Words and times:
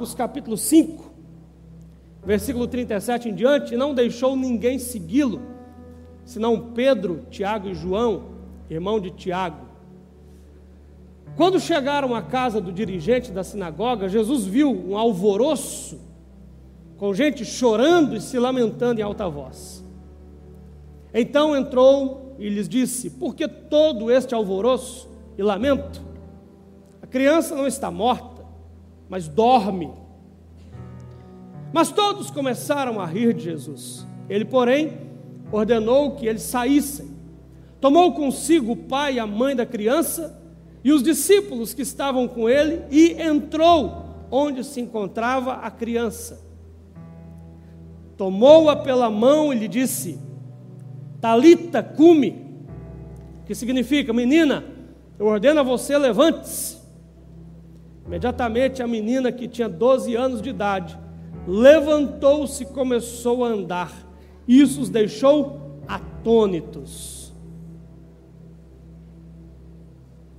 Marcos 0.00 0.14
capítulo 0.14 0.56
5, 0.56 1.12
versículo 2.24 2.66
37 2.66 3.28
em 3.28 3.34
diante, 3.34 3.76
não 3.76 3.92
deixou 3.92 4.34
ninguém 4.34 4.78
segui-lo, 4.78 5.42
senão 6.24 6.72
Pedro, 6.72 7.26
Tiago 7.30 7.68
e 7.68 7.74
João, 7.74 8.22
irmão 8.70 8.98
de 8.98 9.10
Tiago. 9.10 9.66
Quando 11.36 11.60
chegaram 11.60 12.14
à 12.14 12.22
casa 12.22 12.62
do 12.62 12.72
dirigente 12.72 13.30
da 13.30 13.44
sinagoga, 13.44 14.08
Jesus 14.08 14.46
viu 14.46 14.70
um 14.72 14.96
alvoroço, 14.96 16.00
com 16.96 17.12
gente 17.12 17.44
chorando 17.44 18.16
e 18.16 18.22
se 18.22 18.38
lamentando 18.38 19.00
em 19.00 19.04
alta 19.04 19.28
voz. 19.28 19.84
Então 21.12 21.54
entrou 21.54 22.36
e 22.38 22.48
lhes 22.48 22.70
disse: 22.70 23.10
Por 23.10 23.34
que 23.34 23.46
todo 23.46 24.10
este 24.10 24.34
alvoroço 24.34 25.10
e 25.36 25.42
lamento? 25.42 26.00
A 27.02 27.06
criança 27.06 27.54
não 27.54 27.66
está 27.66 27.90
morta, 27.90 28.29
mas 29.10 29.26
dorme. 29.26 29.90
Mas 31.72 31.90
todos 31.90 32.30
começaram 32.30 33.00
a 33.00 33.04
rir 33.04 33.34
de 33.34 33.42
Jesus. 33.42 34.06
Ele, 34.28 34.44
porém, 34.44 34.98
ordenou 35.50 36.12
que 36.12 36.26
eles 36.26 36.42
saíssem. 36.42 37.10
Tomou 37.80 38.14
consigo 38.14 38.72
o 38.72 38.76
pai 38.76 39.14
e 39.14 39.18
a 39.18 39.26
mãe 39.26 39.56
da 39.56 39.66
criança 39.66 40.40
e 40.84 40.92
os 40.92 41.02
discípulos 41.02 41.74
que 41.74 41.82
estavam 41.82 42.28
com 42.28 42.48
ele 42.48 42.84
e 42.90 43.20
entrou 43.20 44.04
onde 44.30 44.62
se 44.62 44.80
encontrava 44.80 45.54
a 45.54 45.70
criança. 45.70 46.40
Tomou-a 48.16 48.76
pela 48.76 49.10
mão 49.10 49.52
e 49.52 49.56
lhe 49.56 49.66
disse: 49.66 50.20
Talita 51.20 51.82
cume, 51.82 52.46
que 53.46 53.54
significa, 53.54 54.12
menina, 54.12 54.64
eu 55.18 55.26
ordeno 55.26 55.60
a 55.60 55.64
você, 55.64 55.98
levante-se. 55.98 56.79
Imediatamente 58.06 58.82
a 58.82 58.86
menina 58.86 59.30
que 59.30 59.46
tinha 59.46 59.68
12 59.68 60.14
anos 60.14 60.42
de 60.42 60.50
idade 60.50 60.98
levantou-se 61.46 62.62
e 62.62 62.66
começou 62.66 63.44
a 63.44 63.48
andar. 63.48 63.92
Isso 64.46 64.80
os 64.80 64.88
deixou 64.88 65.80
atônitos. 65.86 67.32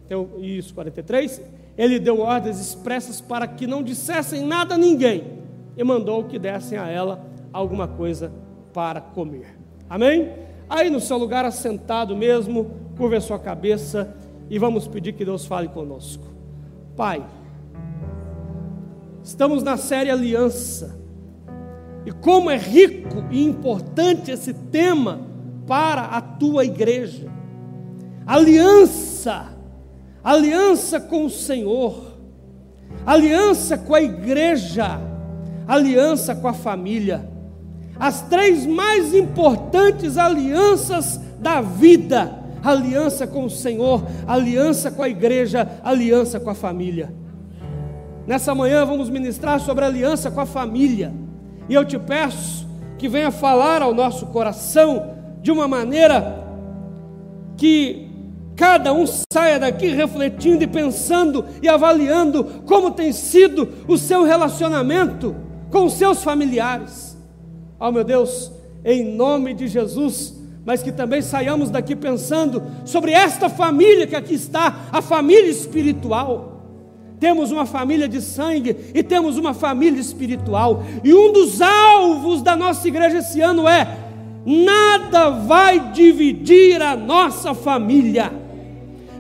Então, 0.05 0.29
isso, 0.39 0.73
43. 0.73 1.41
Ele 1.77 1.97
deu 1.97 2.19
ordens 2.19 2.59
expressas 2.59 3.21
para 3.21 3.47
que 3.47 3.65
não 3.65 3.81
dissessem 3.81 4.45
nada 4.45 4.75
a 4.75 4.77
ninguém 4.77 5.39
e 5.77 5.83
mandou 5.83 6.25
que 6.25 6.37
dessem 6.37 6.77
a 6.77 6.87
ela 6.87 7.25
alguma 7.53 7.87
coisa 7.87 8.31
para 8.73 8.99
comer. 8.99 9.57
Amém? 9.89 10.33
Aí 10.69 10.89
no 10.89 10.99
seu 10.99 11.17
lugar 11.17 11.45
assentado 11.45 12.15
mesmo, 12.15 12.71
curva 12.97 13.17
a 13.17 13.21
sua 13.21 13.39
cabeça 13.39 14.15
e 14.49 14.59
vamos 14.59 14.87
pedir 14.87 15.13
que 15.13 15.25
Deus 15.25 15.45
fale 15.45 15.67
conosco. 15.67 16.25
Pai, 16.95 17.25
estamos 19.23 19.64
na 19.64 19.77
série 19.77 20.09
Aliança. 20.09 21.00
E 22.05 22.11
como 22.11 22.50
é 22.50 22.58
rico 22.58 23.23
e 23.30 23.44
importante 23.44 24.31
esse 24.31 24.53
tema 24.53 25.22
para 25.67 26.02
a 26.02 26.22
tua 26.22 26.66
igreja. 26.66 27.28
Aliança, 28.25 29.55
aliança 30.23 31.00
com 31.00 31.25
o 31.25 31.30
Senhor, 31.30 32.17
aliança 33.05 33.78
com 33.78 33.94
a 33.94 34.02
igreja, 34.02 35.00
aliança 35.67 36.35
com 36.35 36.47
a 36.47 36.53
família. 36.53 37.30
As 38.00 38.22
três 38.23 38.66
mais 38.66 39.13
importantes 39.13 40.17
alianças 40.17 41.19
da 41.39 41.61
vida: 41.61 42.33
aliança 42.63 43.28
com 43.28 43.45
o 43.45 43.50
Senhor, 43.50 44.03
aliança 44.28 44.89
com 44.89 45.03
a 45.03 45.09
igreja, 45.09 45.80
aliança 45.83 46.39
com 46.39 46.50
a 46.50 46.56
família. 46.56 47.20
Nessa 48.27 48.53
manhã 48.53 48.85
vamos 48.85 49.09
ministrar 49.09 49.59
sobre 49.59 49.85
aliança 49.85 50.29
com 50.29 50.41
a 50.41 50.45
família. 50.45 51.13
E 51.67 51.73
eu 51.73 51.85
te 51.85 51.97
peço 51.97 52.67
que 52.97 53.07
venha 53.07 53.31
falar 53.31 53.81
ao 53.81 53.93
nosso 53.93 54.27
coração 54.27 55.15
de 55.41 55.51
uma 55.51 55.67
maneira 55.67 56.43
que 57.57 58.07
cada 58.55 58.93
um 58.93 59.05
saia 59.31 59.59
daqui 59.59 59.87
refletindo 59.87 60.63
e 60.63 60.67
pensando 60.67 61.45
e 61.61 61.67
avaliando 61.67 62.43
como 62.65 62.91
tem 62.91 63.11
sido 63.11 63.67
o 63.87 63.97
seu 63.97 64.23
relacionamento 64.23 65.35
com 65.71 65.85
os 65.85 65.93
seus 65.93 66.23
familiares 66.23 67.11
oh 67.81 67.91
meu 67.91 68.03
Deus, 68.03 68.51
em 68.85 69.03
nome 69.03 69.55
de 69.55 69.67
Jesus, 69.67 70.35
mas 70.63 70.83
que 70.83 70.91
também 70.91 71.19
saiamos 71.19 71.71
daqui 71.71 71.95
pensando 71.95 72.61
sobre 72.85 73.11
esta 73.11 73.49
família 73.49 74.05
que 74.05 74.15
aqui 74.15 74.35
está, 74.35 74.88
a 74.91 75.01
família 75.01 75.49
espiritual. 75.49 76.50
Temos 77.21 77.51
uma 77.51 77.67
família 77.67 78.09
de 78.09 78.19
sangue 78.19 78.75
e 78.95 79.03
temos 79.03 79.37
uma 79.37 79.53
família 79.53 80.01
espiritual, 80.01 80.83
e 81.03 81.13
um 81.13 81.31
dos 81.31 81.61
alvos 81.61 82.41
da 82.41 82.55
nossa 82.55 82.87
igreja 82.87 83.19
esse 83.19 83.39
ano 83.39 83.67
é: 83.67 83.95
nada 84.43 85.29
vai 85.29 85.91
dividir 85.91 86.81
a 86.81 86.95
nossa 86.95 87.53
família, 87.53 88.33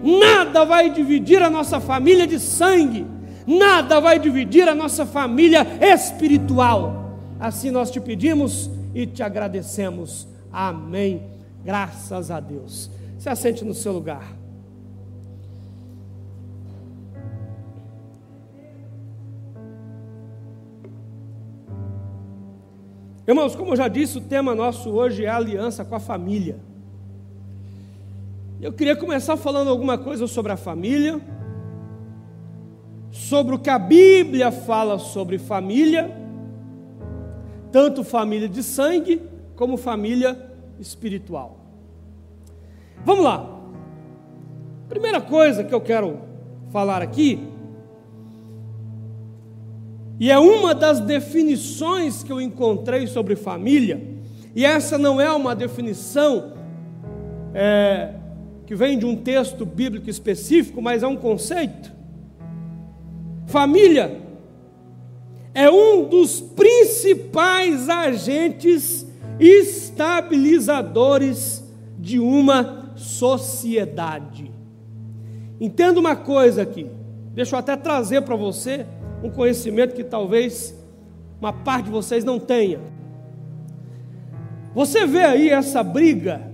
nada 0.01 0.65
vai 0.65 0.89
dividir 0.89 1.43
a 1.43 1.49
nossa 1.51 1.79
família 1.79 2.25
de 2.25 2.39
sangue, 2.39 3.05
nada 3.45 3.99
vai 3.99 4.17
dividir 4.17 4.67
a 4.67 4.73
nossa 4.73 5.05
família 5.05 5.67
espiritual. 5.79 7.19
Assim 7.39 7.69
nós 7.69 7.91
te 7.91 8.01
pedimos 8.01 8.67
e 8.95 9.05
te 9.05 9.21
agradecemos. 9.21 10.27
Amém. 10.51 11.21
Graças 11.63 12.31
a 12.31 12.39
Deus. 12.39 12.89
Se 13.19 13.29
assente 13.29 13.63
no 13.63 13.75
seu 13.75 13.93
lugar. 13.93 14.40
Irmãos, 23.31 23.55
como 23.55 23.71
eu 23.71 23.77
já 23.77 23.87
disse, 23.87 24.17
o 24.17 24.21
tema 24.21 24.53
nosso 24.53 24.89
hoje 24.89 25.23
é 25.23 25.29
a 25.29 25.37
aliança 25.37 25.85
com 25.85 25.95
a 25.95 26.01
família. 26.01 26.59
Eu 28.59 28.73
queria 28.73 28.93
começar 28.93 29.37
falando 29.37 29.69
alguma 29.69 29.97
coisa 29.97 30.27
sobre 30.27 30.51
a 30.51 30.57
família, 30.57 31.17
sobre 33.09 33.55
o 33.55 33.59
que 33.59 33.69
a 33.69 33.79
Bíblia 33.79 34.51
fala 34.51 34.99
sobre 34.99 35.37
família 35.37 36.13
tanto 37.71 38.03
família 38.03 38.49
de 38.49 38.61
sangue 38.61 39.21
como 39.55 39.77
família 39.77 40.37
espiritual. 40.77 41.57
Vamos 43.05 43.23
lá. 43.23 43.61
Primeira 44.89 45.21
coisa 45.21 45.63
que 45.63 45.73
eu 45.73 45.79
quero 45.79 46.19
falar 46.69 47.01
aqui, 47.01 47.47
e 50.21 50.29
é 50.29 50.37
uma 50.37 50.75
das 50.75 50.99
definições 50.99 52.21
que 52.21 52.31
eu 52.31 52.39
encontrei 52.39 53.07
sobre 53.07 53.35
família, 53.35 53.99
e 54.55 54.63
essa 54.63 54.95
não 54.95 55.19
é 55.19 55.31
uma 55.31 55.55
definição 55.55 56.53
é, 57.55 58.13
que 58.67 58.75
vem 58.75 58.99
de 58.99 59.05
um 59.07 59.15
texto 59.15 59.65
bíblico 59.65 60.11
específico, 60.11 60.79
mas 60.79 61.01
é 61.01 61.07
um 61.07 61.17
conceito. 61.17 61.91
Família 63.47 64.21
é 65.55 65.71
um 65.71 66.07
dos 66.07 66.39
principais 66.39 67.89
agentes 67.89 69.07
estabilizadores 69.39 71.63
de 71.97 72.19
uma 72.19 72.93
sociedade. 72.95 74.51
Entenda 75.59 75.99
uma 75.99 76.15
coisa 76.15 76.61
aqui, 76.61 76.85
deixa 77.33 77.55
eu 77.55 77.59
até 77.59 77.75
trazer 77.75 78.21
para 78.21 78.35
você 78.35 78.85
um 79.23 79.29
conhecimento 79.29 79.93
que 79.93 80.03
talvez 80.03 80.75
uma 81.39 81.53
parte 81.53 81.85
de 81.85 81.91
vocês 81.91 82.23
não 82.23 82.39
tenha. 82.39 82.79
Você 84.73 85.05
vê 85.05 85.23
aí 85.23 85.49
essa 85.49 85.83
briga, 85.83 86.51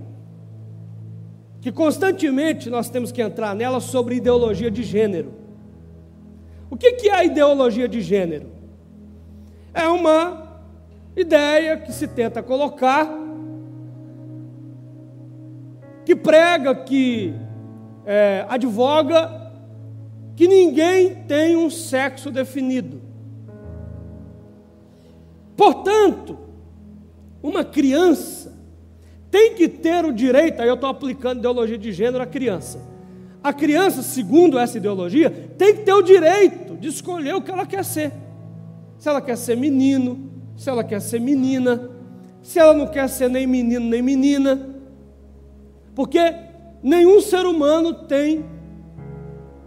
que 1.60 1.70
constantemente 1.70 2.70
nós 2.70 2.88
temos 2.88 3.12
que 3.12 3.22
entrar 3.22 3.54
nela 3.54 3.80
sobre 3.80 4.16
ideologia 4.16 4.70
de 4.70 4.82
gênero. 4.82 5.32
O 6.70 6.76
que 6.76 7.08
é 7.08 7.14
a 7.14 7.24
ideologia 7.24 7.88
de 7.88 8.00
gênero? 8.00 8.58
é 9.78 9.86
uma 9.86 10.58
ideia 11.16 11.76
que 11.76 11.92
se 11.92 12.08
tenta 12.08 12.42
colocar, 12.42 13.08
que 16.04 16.16
prega, 16.16 16.74
que 16.74 17.32
é, 18.04 18.44
advoga 18.48 19.47
que 20.38 20.46
ninguém 20.46 21.16
tem 21.26 21.56
um 21.56 21.68
sexo 21.68 22.30
definido. 22.30 23.02
Portanto, 25.56 26.38
uma 27.42 27.64
criança 27.64 28.56
tem 29.32 29.54
que 29.54 29.68
ter 29.68 30.04
o 30.04 30.12
direito, 30.12 30.62
aí 30.62 30.68
eu 30.68 30.76
estou 30.76 30.88
aplicando 30.88 31.40
ideologia 31.40 31.76
de 31.76 31.90
gênero 31.90 32.22
à 32.22 32.26
criança. 32.26 32.80
A 33.42 33.52
criança, 33.52 34.00
segundo 34.00 34.56
essa 34.60 34.78
ideologia, 34.78 35.28
tem 35.58 35.74
que 35.74 35.82
ter 35.82 35.92
o 35.92 36.02
direito 36.02 36.76
de 36.76 36.86
escolher 36.86 37.34
o 37.34 37.42
que 37.42 37.50
ela 37.50 37.66
quer 37.66 37.84
ser 37.84 38.12
se 38.96 39.08
ela 39.08 39.20
quer 39.20 39.36
ser 39.36 39.56
menino, 39.56 40.30
se 40.56 40.70
ela 40.70 40.84
quer 40.84 41.00
ser 41.00 41.20
menina, 41.20 41.90
se 42.42 42.60
ela 42.60 42.74
não 42.74 42.86
quer 42.86 43.08
ser 43.08 43.28
nem 43.28 43.44
menino 43.44 43.84
nem 43.86 44.02
menina, 44.02 44.68
porque 45.96 46.32
nenhum 46.80 47.20
ser 47.20 47.44
humano 47.44 47.92
tem 47.92 48.44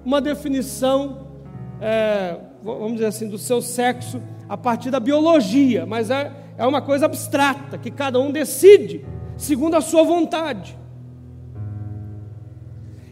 uma 0.04 0.22
definição 0.22 1.32
é, 1.82 2.38
vamos 2.64 2.94
dizer 2.94 3.08
assim, 3.08 3.28
do 3.28 3.40
seu 3.40 3.62
sexo 3.62 4.22
a 4.48 4.56
partir 4.56 4.92
da 4.92 5.00
biologia, 5.00 5.86
mas 5.86 6.12
é, 6.12 6.32
é 6.58 6.66
uma 6.66 6.82
coisa 6.82 7.06
abstrata 7.06 7.78
que 7.78 7.90
cada 7.90 8.20
um 8.20 8.32
decide 8.32 9.04
segundo 9.36 9.76
a 9.76 9.82
sua 9.82 10.04
vontade. 10.04 10.78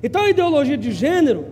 Então 0.03 0.21
a 0.21 0.29
ideologia 0.29 0.77
de 0.77 0.91
gênero, 0.91 1.47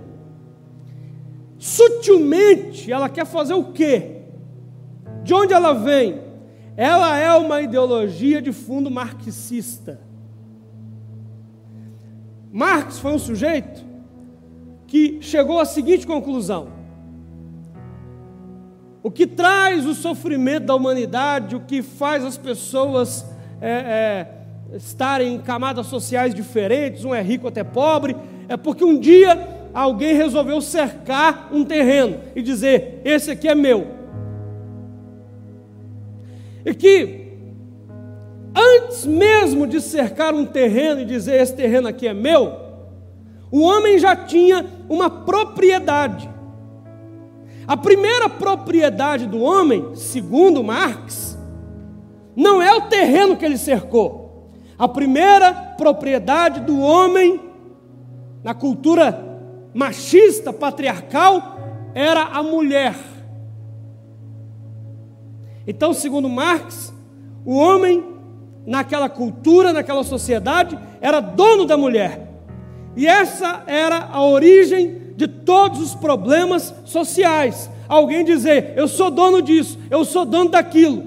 sutilmente, 1.58 2.92
ela 2.92 3.10
quer 3.10 3.26
fazer 3.26 3.56
o 3.56 3.72
quê? 3.72 4.22
De 5.24 5.34
onde 5.34 5.54
ela 5.54 5.74
vem? 5.74 6.22
Ela 6.78 7.18
é 7.18 7.34
uma 7.34 7.62
ideologia 7.62 8.42
de 8.42 8.54
fundo 8.54 8.92
marxista. 8.92 10.00
Marx 12.52 13.00
foi 13.00 13.12
um 13.12 13.20
sujeito 13.20 13.87
que 14.88 15.20
chegou 15.22 15.60
à 15.60 15.66
seguinte 15.66 16.08
conclusão: 16.08 16.70
o 19.04 19.12
que 19.12 19.28
traz 19.28 19.86
o 19.86 19.94
sofrimento 19.94 20.66
da 20.66 20.76
humanidade, 20.76 21.56
o 21.56 21.60
que 21.60 21.82
faz 21.82 22.24
as 22.24 22.38
pessoas 22.38 23.26
é, 23.62 23.70
é, 23.70 24.28
estarem 24.76 25.36
em 25.36 25.40
camadas 25.40 25.88
sociais 25.88 26.34
diferentes, 26.34 27.06
um 27.06 27.14
é 27.14 27.22
rico 27.22 27.48
até 27.48 27.64
pobre, 27.64 28.16
é 28.48 28.58
porque 28.58 28.84
um 28.84 28.98
dia 28.98 29.48
alguém 29.74 30.16
resolveu 30.16 30.60
cercar 30.62 31.50
um 31.52 31.64
terreno 31.64 32.20
e 32.36 32.42
dizer: 32.42 33.02
esse 33.04 33.30
aqui 33.30 33.48
é 33.48 33.56
meu. 33.56 33.88
E 36.66 36.74
que 36.74 37.28
antes 38.54 39.06
mesmo 39.06 39.68
de 39.68 39.80
cercar 39.80 40.34
um 40.34 40.46
terreno 40.46 41.02
e 41.02 41.06
dizer: 41.06 41.42
esse 41.42 41.56
terreno 41.56 41.88
aqui 41.88 42.08
é 42.08 42.14
meu, 42.14 42.67
o 43.52 43.62
homem 43.62 43.98
já 43.98 44.16
tinha 44.16 44.66
uma 44.90 45.10
propriedade. 45.10 46.30
A 47.68 47.76
primeira 47.76 48.30
propriedade 48.30 49.26
do 49.26 49.42
homem, 49.42 49.96
segundo 49.96 50.64
Marx, 50.64 51.38
não 52.36 52.62
é 52.62 52.74
o 52.74 52.82
terreno 52.82 53.36
que 53.36 53.44
ele 53.44 53.58
cercou. 53.58 54.52
A 54.78 54.88
primeira 54.88 55.54
propriedade 55.54 56.62
do 56.62 56.80
homem 56.80 57.42
na 58.44 58.54
cultura 58.54 59.42
machista, 59.74 60.54
patriarcal, 60.54 61.58
era 61.94 62.24
a 62.24 62.44
mulher. 62.44 62.96
Então, 65.66 65.94
segundo 65.94 66.30
Marx, 66.30 66.94
o 67.46 67.56
homem, 67.56 68.04
naquela 68.66 69.10
cultura, 69.10 69.74
naquela 69.74 70.04
sociedade, 70.04 70.80
era 71.02 71.20
dono 71.20 71.66
da 71.66 71.76
mulher. 71.76 72.27
E 72.98 73.06
essa 73.06 73.64
era 73.68 74.10
a 74.12 74.24
origem 74.24 75.14
de 75.16 75.28
todos 75.28 75.80
os 75.80 75.94
problemas 75.94 76.74
sociais. 76.84 77.70
Alguém 77.88 78.26
dizer, 78.26 78.74
eu 78.76 78.88
sou 78.88 79.12
dono 79.12 79.40
disso, 79.40 79.78
eu 79.92 80.04
sou 80.04 80.26
dono 80.26 80.50
daquilo. 80.50 81.04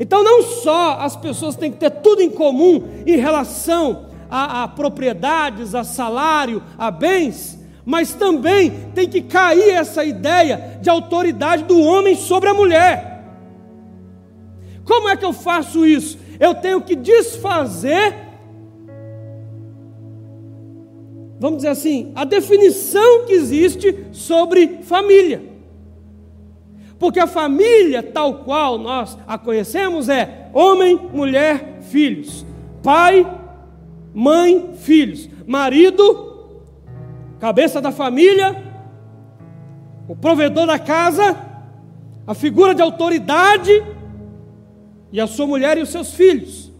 Então, 0.00 0.24
não 0.24 0.42
só 0.42 0.98
as 1.00 1.14
pessoas 1.14 1.56
têm 1.56 1.70
que 1.70 1.78
ter 1.78 1.90
tudo 1.90 2.22
em 2.22 2.30
comum 2.30 2.82
em 3.06 3.16
relação 3.16 4.06
a, 4.30 4.62
a 4.62 4.68
propriedades, 4.68 5.74
a 5.74 5.84
salário, 5.84 6.62
a 6.78 6.90
bens, 6.90 7.58
mas 7.84 8.14
também 8.14 8.70
tem 8.94 9.06
que 9.06 9.20
cair 9.20 9.70
essa 9.70 10.04
ideia 10.04 10.78
de 10.80 10.88
autoridade 10.88 11.64
do 11.64 11.78
homem 11.80 12.16
sobre 12.16 12.48
a 12.48 12.54
mulher. 12.54 13.24
Como 14.86 15.08
é 15.08 15.16
que 15.16 15.24
eu 15.24 15.34
faço 15.34 15.84
isso? 15.84 16.18
Eu 16.40 16.54
tenho 16.54 16.80
que 16.80 16.96
desfazer 16.96 18.25
vamos 21.38 21.58
dizer 21.58 21.68
assim, 21.68 22.12
a 22.14 22.24
definição 22.24 23.26
que 23.26 23.32
existe 23.32 24.06
sobre 24.12 24.78
família. 24.82 25.42
Porque 26.98 27.20
a 27.20 27.26
família, 27.26 28.02
tal 28.02 28.44
qual 28.44 28.78
nós 28.78 29.18
a 29.26 29.36
conhecemos, 29.36 30.08
é 30.08 30.50
homem, 30.54 30.98
mulher, 31.12 31.80
filhos, 31.82 32.44
pai, 32.82 33.26
mãe, 34.14 34.72
filhos, 34.78 35.28
marido, 35.46 36.62
cabeça 37.38 37.82
da 37.82 37.92
família, 37.92 38.64
o 40.08 40.16
provedor 40.16 40.66
da 40.66 40.78
casa, 40.78 41.36
a 42.26 42.34
figura 42.34 42.74
de 42.74 42.80
autoridade 42.80 43.84
e 45.12 45.20
a 45.20 45.26
sua 45.26 45.46
mulher 45.46 45.76
e 45.76 45.82
os 45.82 45.90
seus 45.90 46.14
filhos. 46.14 46.72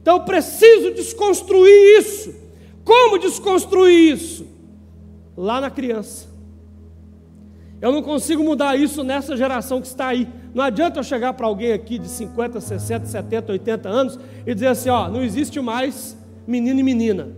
Então 0.00 0.18
eu 0.18 0.22
preciso 0.22 0.92
desconstruir 0.92 1.98
isso 1.98 2.43
como 2.84 3.18
desconstruir 3.18 4.12
isso? 4.12 4.46
Lá 5.36 5.60
na 5.60 5.70
criança. 5.70 6.28
Eu 7.80 7.92
não 7.92 8.02
consigo 8.02 8.42
mudar 8.42 8.76
isso 8.76 9.02
nessa 9.02 9.36
geração 9.36 9.80
que 9.80 9.86
está 9.86 10.08
aí. 10.08 10.28
Não 10.54 10.62
adianta 10.62 11.00
eu 11.00 11.02
chegar 11.02 11.34
para 11.34 11.46
alguém 11.46 11.72
aqui 11.72 11.98
de 11.98 12.08
50, 12.08 12.60
60, 12.60 13.06
70, 13.06 13.52
80 13.52 13.88
anos 13.88 14.18
e 14.46 14.54
dizer 14.54 14.68
assim: 14.68 14.88
ó, 14.88 15.08
não 15.08 15.22
existe 15.22 15.60
mais 15.60 16.16
menino 16.46 16.80
e 16.80 16.82
menina. 16.82 17.28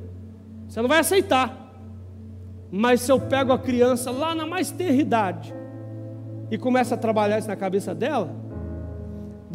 Você 0.69 0.81
não 0.81 0.89
vai 0.89 1.01
aceitar. 1.01 1.65
Mas 2.71 3.01
se 3.01 3.11
eu 3.11 3.19
pego 3.19 3.53
a 3.53 3.59
criança 3.59 4.11
lá 4.11 4.35
na 4.35 4.47
mais 4.47 4.71
tenra 4.71 4.95
idade 4.95 5.55
e 6.51 6.59
começo 6.59 6.93
a 6.93 6.97
trabalhar 6.97 7.39
isso 7.39 7.49
na 7.49 7.57
cabeça 7.57 7.95
dela, 7.95 8.35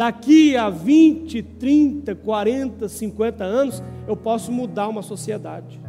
daqui 0.01 0.57
a 0.57 0.67
20, 0.67 1.43
30, 1.43 2.15
40, 2.15 2.89
50 2.89 3.43
anos, 3.43 3.83
eu 4.07 4.15
posso 4.15 4.51
mudar 4.51 4.87
uma 4.87 5.03
sociedade. 5.03 5.79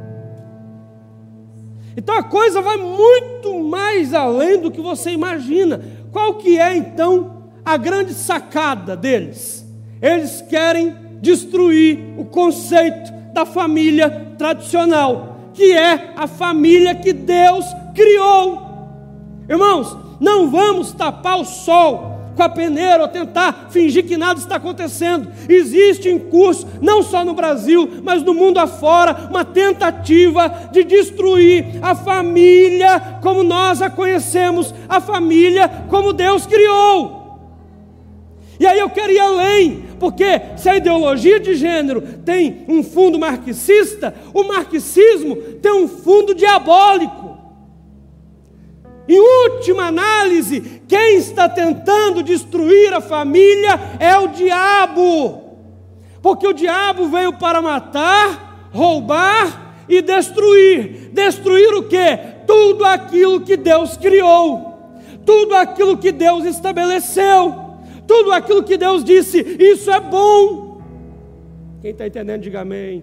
Então 1.97 2.19
a 2.19 2.23
coisa 2.23 2.61
vai 2.61 2.77
muito 2.77 3.59
mais 3.61 4.13
além 4.13 4.61
do 4.61 4.71
que 4.71 4.83
você 4.83 5.13
imagina. 5.13 5.81
Qual 6.13 6.35
que 6.35 6.59
é 6.59 6.77
então 6.77 7.45
a 7.65 7.79
grande 7.79 8.13
sacada 8.13 8.95
deles? 8.95 9.67
Eles 10.03 10.43
querem 10.43 10.95
destruir 11.23 11.99
o 12.19 12.27
conceito 12.27 13.11
da 13.33 13.47
família 13.47 14.35
tradicional, 14.37 15.39
que 15.55 15.73
é 15.73 16.13
a 16.19 16.27
família 16.27 16.95
que 16.95 17.15
Deus 17.15 17.65
criou. 17.95 18.61
Irmãos, 19.49 19.97
não 20.21 20.51
vamos 20.51 20.93
tapar 20.93 21.41
o 21.41 21.47
sol 21.47 22.12
com 22.35 22.43
a 22.43 22.49
peneira 22.49 23.03
ou 23.03 23.09
tentar 23.09 23.69
fingir 23.71 24.07
que 24.07 24.17
nada 24.17 24.39
está 24.39 24.57
acontecendo. 24.57 25.29
Existe 25.49 26.09
em 26.09 26.19
curso, 26.19 26.67
não 26.81 27.03
só 27.03 27.25
no 27.25 27.35
Brasil, 27.35 27.89
mas 28.03 28.23
no 28.23 28.35
mundo 28.35 28.59
afora, 28.59 29.29
uma 29.31 29.45
tentativa 29.45 30.69
de 30.71 30.85
destruir 30.85 31.79
a 31.83 31.95
família 31.95 33.19
como 33.23 33.43
nós 33.43 33.83
a 33.83 33.91
conhecemos, 33.91 34.75
a 34.89 35.01
família 35.01 35.69
como 35.89 36.13
Deus 36.13 36.47
criou. 36.47 37.23
E 38.63 38.67
aí 38.67 38.79
eu 38.79 38.91
quero 38.91 39.13
ir 39.13 39.19
além, 39.19 39.83
porque 39.99 40.41
se 40.57 40.69
a 40.69 40.77
ideologia 40.77 41.41
de 41.41 41.55
gênero 41.55 42.01
tem 42.25 42.65
um 42.69 42.83
fundo 42.85 43.19
marxista, 43.19 44.15
o 44.33 44.45
marxismo 44.45 45.35
tem 45.61 45.73
um 45.73 45.89
fundo 45.89 46.33
diabólico. 46.33 47.22
Em 49.09 49.19
última 49.19 49.87
análise, 49.87 50.83
quem 50.87 51.17
está 51.17 51.49
tentando 51.49 52.23
destruir 52.23 52.93
a 52.95 53.01
família 53.01 53.79
é 53.99 54.17
o 54.17 54.29
diabo. 54.29 55.43
Porque 56.21 56.47
o 56.47 56.53
diabo 56.53 57.09
veio 57.09 57.33
para 57.33 57.61
matar, 57.61 58.69
roubar 58.73 59.75
e 59.89 60.01
destruir. 60.01 61.11
Destruir 61.13 61.75
o 61.75 61.83
que? 61.83 62.17
Tudo 62.47 62.85
aquilo 62.85 63.41
que 63.41 63.57
Deus 63.57 63.97
criou, 63.97 64.95
tudo 65.27 65.55
aquilo 65.57 65.97
que 65.97 66.13
Deus 66.13 66.45
estabeleceu, 66.45 67.55
tudo 68.07 68.33
aquilo 68.33 68.63
que 68.63 68.77
Deus 68.77 69.03
disse, 69.03 69.41
isso 69.41 69.91
é 69.91 69.99
bom. 69.99 70.81
Quem 71.81 71.91
está 71.91 72.07
entendendo, 72.07 72.43
diga 72.43 72.61
amém. 72.61 73.03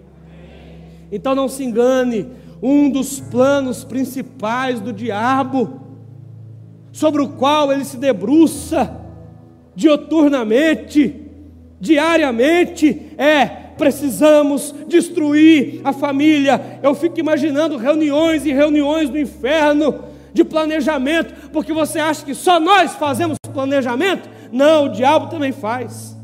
Então 1.12 1.36
não 1.36 1.50
se 1.50 1.63
engane, 1.63 2.29
um 2.62 2.89
dos 2.89 3.20
planos 3.20 3.84
principais 3.84 4.79
do 4.79 4.94
diabo 4.94 5.88
sobre 6.91 7.22
o 7.22 7.29
qual 7.29 7.72
ele 7.72 7.86
se 7.86 7.98
debruça 7.98 9.00
dioturnamente, 9.75 11.15
diariamente, 11.79 13.13
é 13.17 13.69
precisamos 13.79 14.75
destruir 14.88 15.79
a 15.86 15.93
família. 15.93 16.79
Eu 16.84 16.93
fico 16.93 17.19
imaginando 17.19 17.77
reuniões 17.77 18.46
e 18.46 18.51
reuniões 18.51 19.10
no 19.10 19.17
inferno 19.17 20.03
de 20.34 20.43
planejamento, 20.43 21.50
porque 21.51 21.72
você 21.72 21.98
acha 21.98 22.25
que 22.25 22.36
só 22.36 22.60
nós 22.60 22.93
fazemos 22.96 23.38
planejamento? 23.53 24.29
Não, 24.51 24.86
o 24.86 24.89
diabo 24.89 25.27
também 25.27 25.51
faz. 25.51 26.15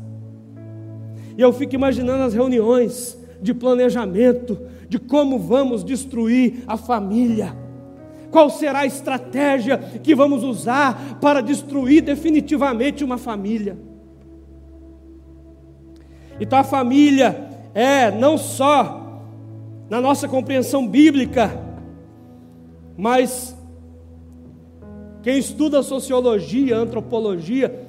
E 1.36 1.40
eu 1.40 1.52
fico 1.52 1.74
imaginando 1.74 2.22
as 2.24 2.34
reuniões 2.34 3.18
de 3.40 3.52
planejamento 3.52 4.58
de 4.88 4.98
como 4.98 5.38
vamos 5.38 5.84
destruir 5.84 6.62
a 6.66 6.76
família. 6.76 7.54
Qual 8.36 8.50
será 8.50 8.80
a 8.80 8.86
estratégia 8.86 9.78
que 9.78 10.14
vamos 10.14 10.42
usar 10.44 11.16
para 11.22 11.40
destruir 11.40 12.02
definitivamente 12.02 13.02
uma 13.02 13.16
família? 13.16 13.78
Então 16.38 16.58
a 16.58 16.62
família 16.62 17.48
é 17.72 18.10
não 18.10 18.36
só 18.36 19.22
na 19.88 20.02
nossa 20.02 20.28
compreensão 20.28 20.86
bíblica, 20.86 21.50
mas 22.94 23.56
Quem 25.22 25.38
estuda 25.38 25.82
sociologia, 25.82 26.76
antropologia, 26.76 27.88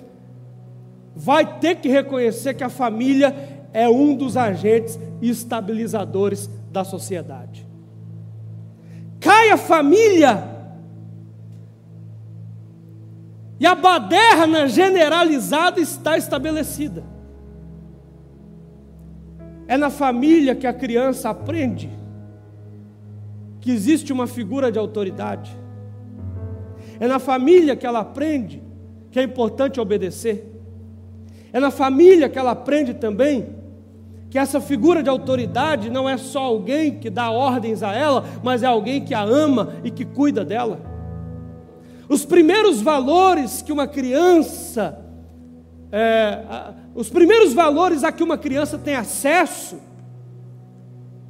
vai 1.13 1.59
ter 1.59 1.75
que 1.75 1.89
reconhecer 1.89 2.53
que 2.53 2.63
a 2.63 2.69
família 2.69 3.35
é 3.73 3.89
um 3.89 4.15
dos 4.15 4.37
agentes 4.37 4.97
estabilizadores 5.21 6.49
da 6.71 6.85
sociedade. 6.85 7.66
Cai 9.47 9.53
a 9.53 9.57
família, 9.57 10.43
e 13.59 13.65
a 13.65 13.73
baderna 13.73 14.67
generalizada 14.67 15.79
está 15.79 16.17
estabelecida. 16.17 17.03
É 19.67 19.77
na 19.77 19.89
família 19.89 20.53
que 20.53 20.67
a 20.67 20.73
criança 20.73 21.29
aprende 21.29 21.89
que 23.61 23.71
existe 23.71 24.11
uma 24.11 24.27
figura 24.27 24.71
de 24.71 24.77
autoridade. 24.77 25.57
É 26.99 27.07
na 27.07 27.17
família 27.17 27.75
que 27.75 27.87
ela 27.87 27.99
aprende 27.99 28.61
que 29.11 29.19
é 29.19 29.23
importante 29.23 29.79
obedecer. 29.79 30.45
É 31.53 31.59
na 31.59 31.71
família 31.71 32.29
que 32.29 32.37
ela 32.37 32.51
aprende 32.51 32.93
também 32.93 33.56
que 34.29 34.37
essa 34.37 34.59
figura 34.59 35.01
de 35.01 35.09
autoridade 35.09 35.89
não 35.89 36.07
é 36.07 36.17
só 36.17 36.43
alguém 36.43 36.99
que 36.99 37.09
dá 37.09 37.31
ordens 37.31 37.81
a 37.81 37.93
ela, 37.93 38.25
mas 38.43 38.61
é 38.61 38.65
alguém 38.65 39.03
que 39.03 39.13
a 39.13 39.21
ama 39.21 39.75
e 39.83 39.91
que 39.91 40.03
cuida 40.03 40.43
dela. 40.43 40.81
Os 42.09 42.25
primeiros 42.25 42.81
valores 42.81 43.61
que 43.61 43.71
uma 43.71 43.87
criança, 43.87 44.99
é, 45.91 46.73
os 46.93 47.09
primeiros 47.09 47.53
valores 47.53 48.03
a 48.03 48.11
que 48.11 48.23
uma 48.23 48.37
criança 48.37 48.77
tem 48.77 48.95
acesso, 48.95 49.77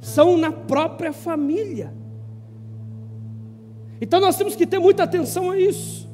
são 0.00 0.36
na 0.36 0.50
própria 0.50 1.12
família. 1.12 1.92
Então 4.00 4.20
nós 4.20 4.36
temos 4.36 4.54
que 4.56 4.66
ter 4.66 4.78
muita 4.78 5.04
atenção 5.04 5.50
a 5.50 5.58
isso. 5.58 6.08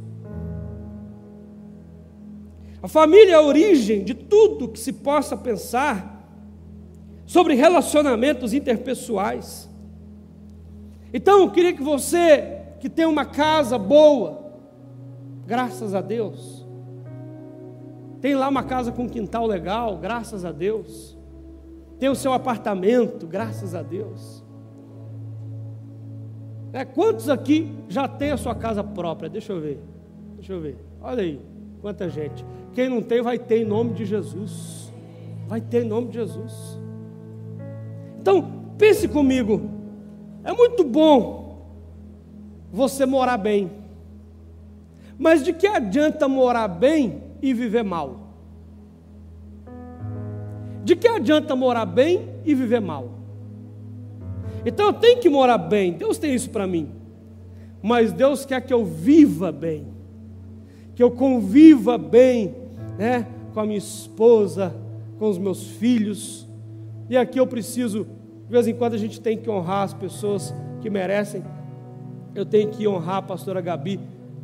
A 2.83 2.89
família 2.89 3.33
é 3.33 3.35
a 3.35 3.43
origem 3.43 4.05
de 4.05 4.13
tudo 4.13 4.69
que 4.69 4.79
se 4.79 4.93
possa 4.93 5.37
pensar 5.37 6.14
sobre 7.35 7.55
relacionamentos 7.55 8.55
interpessoais. 8.55 9.69
Então, 11.13 11.41
eu 11.41 11.51
queria 11.51 11.73
que 11.73 11.83
você, 11.83 12.61
que 12.79 12.89
tem 12.89 13.07
uma 13.07 13.25
casa 13.25 13.77
boa, 13.77 14.53
graças 15.45 15.97
a 15.97 16.01
Deus, 16.01 16.65
tem 18.21 18.37
lá 18.37 18.49
uma 18.49 18.63
casa 18.63 18.93
com 18.93 19.03
um 19.03 19.09
quintal 19.09 19.49
legal, 19.49 19.99
graças 19.99 20.45
a 20.45 20.53
Deus, 20.53 21.19
tem 21.99 22.09
o 22.09 22.15
seu 22.15 22.33
apartamento, 22.33 23.27
graças 23.27 23.75
a 23.75 23.83
Deus. 23.83 24.45
É, 26.73 26.85
quantos 26.85 27.29
aqui 27.29 27.75
já 27.89 28.07
tem 28.07 28.31
a 28.31 28.37
sua 28.37 28.55
casa 28.55 28.85
própria? 28.85 29.29
Deixa 29.29 29.53
eu 29.53 29.61
ver, 29.61 29.81
deixa 30.37 30.53
eu 30.53 30.61
ver, 30.61 30.79
olha 31.03 31.25
aí, 31.25 31.41
quanta 31.81 32.09
gente. 32.09 32.47
Quem 32.73 32.89
não 32.89 33.03
tem, 33.03 33.21
vai 33.21 33.41
ter 33.41 33.63
em 33.63 33.65
nome 33.65 33.93
de 33.93 34.05
Jesus. 34.05 34.93
Vai 35.49 35.61
ter 35.61 35.83
em 35.83 35.89
nome 35.89 36.07
de 36.11 36.15
Jesus. 36.15 36.84
Então, 38.25 38.43
pense 38.79 39.07
comigo. 39.07 39.69
É 40.43 40.51
muito 40.51 40.83
bom 40.83 41.59
você 42.73 43.05
morar 43.05 43.37
bem. 43.37 43.71
Mas 45.19 45.45
de 45.45 45.53
que 45.53 45.67
adianta 45.67 46.27
morar 46.27 46.67
bem 46.69 47.21
e 47.43 47.53
viver 47.53 47.85
mal? 47.85 48.21
De 50.83 50.97
que 50.97 51.07
adianta 51.07 51.55
morar 51.55 51.85
bem 51.85 52.31
e 52.47 52.55
viver 52.55 52.81
mal? 52.81 53.11
Então 54.65 54.87
eu 54.87 54.93
tenho 54.95 55.21
que 55.21 55.29
morar 55.29 55.59
bem. 55.59 55.93
Deus 55.93 56.17
tem 56.17 56.35
isso 56.35 56.49
para 56.49 56.67
mim. 56.67 56.89
Mas 57.83 58.11
Deus 58.11 58.47
quer 58.47 58.63
que 58.63 58.73
eu 58.73 58.87
viva 58.87 59.53
bem. 59.53 59.87
Que 60.95 61.03
eu 61.03 61.11
conviva 61.11 61.99
bem 61.99 62.55
né, 62.99 63.27
com 63.53 63.61
a 63.61 63.67
minha 63.67 63.77
esposa, 63.77 64.75
com 65.19 65.29
os 65.29 65.37
meus 65.37 65.67
filhos. 65.67 66.44
E 67.09 67.17
aqui 67.17 67.39
eu 67.39 67.47
preciso, 67.47 68.07
de 68.47 68.51
vez 68.51 68.67
em 68.67 68.75
quando 68.75 68.95
a 68.95 68.99
gente 68.99 69.21
tem 69.21 69.37
que 69.37 69.51
honrar 69.51 69.83
as 69.83 69.95
pessoas 69.95 70.55
que 70.81 70.89
merecem. 70.89 71.43
Eu 72.35 72.45
tenho 72.45 72.71
que 72.71 72.87
honrar 72.89 73.17
a 73.17 73.23
pastora 73.23 73.61
Gabi, 73.61 74.01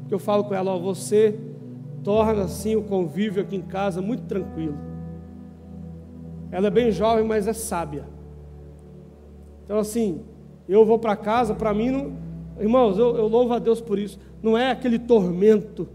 que 0.08 0.14
eu 0.14 0.18
falo 0.18 0.44
com 0.44 0.54
ela, 0.54 0.72
ó, 0.72 0.78
você 0.78 1.38
torna 2.02 2.44
assim 2.44 2.76
o 2.76 2.82
convívio 2.82 3.42
aqui 3.42 3.56
em 3.56 3.62
casa 3.62 4.00
muito 4.00 4.24
tranquilo. 4.24 4.76
Ela 6.50 6.66
é 6.66 6.70
bem 6.70 6.90
jovem, 6.90 7.24
mas 7.24 7.46
é 7.46 7.52
sábia. 7.52 8.04
Então 9.64 9.78
assim, 9.78 10.22
eu 10.68 10.84
vou 10.84 10.98
para 10.98 11.16
casa, 11.16 11.54
para 11.54 11.72
mim 11.72 11.90
não, 11.90 12.12
irmãos, 12.58 12.98
eu, 12.98 13.16
eu 13.16 13.28
louvo 13.28 13.52
a 13.52 13.58
Deus 13.58 13.80
por 13.80 13.98
isso. 13.98 14.18
Não 14.42 14.56
é 14.56 14.70
aquele 14.70 14.98
tormento 14.98 15.88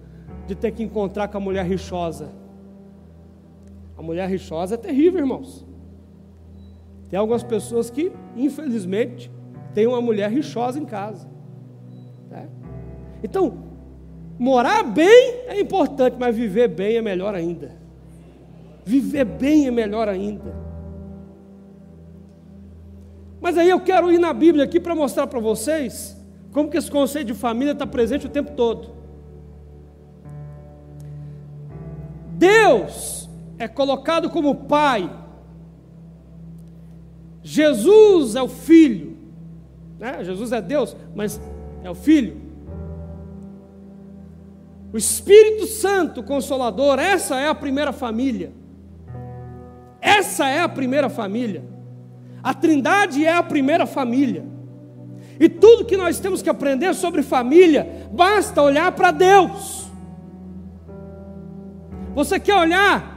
de 0.48 0.56
ter 0.56 0.72
que 0.72 0.84
encontrar 0.84 1.28
com 1.28 1.38
a 1.38 1.40
mulher 1.40 1.66
rixosa. 1.66 2.30
A 3.98 4.02
mulher 4.02 4.30
rixosa 4.30 4.76
é 4.76 4.78
terrível, 4.78 5.20
irmãos. 5.20 5.65
Tem 7.16 7.20
algumas 7.22 7.44
pessoas 7.44 7.90
que, 7.90 8.12
infelizmente, 8.36 9.32
têm 9.74 9.88
uma 9.88 10.02
mulher 10.02 10.30
rixosa 10.30 10.78
em 10.78 10.84
casa. 10.84 11.26
Né? 12.30 12.50
Então, 13.24 13.58
morar 14.38 14.84
bem 14.84 15.44
é 15.48 15.58
importante, 15.58 16.18
mas 16.20 16.36
viver 16.36 16.68
bem 16.68 16.98
é 16.98 17.02
melhor 17.02 17.34
ainda. 17.34 17.72
Viver 18.84 19.24
bem 19.24 19.66
é 19.66 19.72
melhor 19.72 20.10
ainda. 20.10 20.54
Mas 23.40 23.58
aí 23.58 23.70
eu 23.70 23.80
quero 23.80 24.12
ir 24.12 24.20
na 24.20 24.34
Bíblia 24.34 24.66
aqui 24.66 24.78
para 24.78 24.94
mostrar 24.94 25.26
para 25.26 25.40
vocês 25.40 26.22
como 26.52 26.70
que 26.70 26.78
esse 26.78 26.92
conceito 26.92 27.28
de 27.28 27.34
família 27.34 27.72
está 27.72 27.88
presente 27.88 28.26
o 28.26 28.30
tempo 28.30 28.52
todo. 28.58 28.90
Deus 32.34 33.30
é 33.58 33.70
colocado 33.70 34.30
como 34.30 34.54
Pai, 34.66 35.10
Jesus 37.48 38.36
é 38.36 38.42
o 38.42 38.48
Filho, 38.48 39.16
né? 40.00 40.24
Jesus 40.24 40.52
é 40.52 40.60
Deus, 40.60 40.98
mas 41.14 41.40
é 41.84 41.90
o 41.92 41.94
Filho. 41.94 42.42
O 44.92 44.98
Espírito 44.98 45.68
Santo 45.68 46.24
Consolador, 46.24 46.98
essa 46.98 47.40
é 47.40 47.48
a 47.48 47.54
primeira 47.54 47.94
família. 47.94 48.52
Essa 50.02 50.50
é 50.50 50.62
a 50.62 50.68
primeira 50.68 51.08
família. 51.08 51.64
A 52.42 52.52
Trindade 52.52 53.24
é 53.24 53.34
a 53.34 53.44
primeira 53.44 53.86
família. 53.86 54.44
E 55.40 55.48
tudo 55.48 55.86
que 55.86 55.96
nós 55.96 56.18
temos 56.18 56.42
que 56.42 56.50
aprender 56.50 56.96
sobre 56.96 57.22
família, 57.22 58.08
basta 58.12 58.60
olhar 58.60 58.92
para 58.94 59.12
Deus. 59.12 59.86
Você 62.16 62.40
quer 62.40 62.56
olhar 62.56 63.15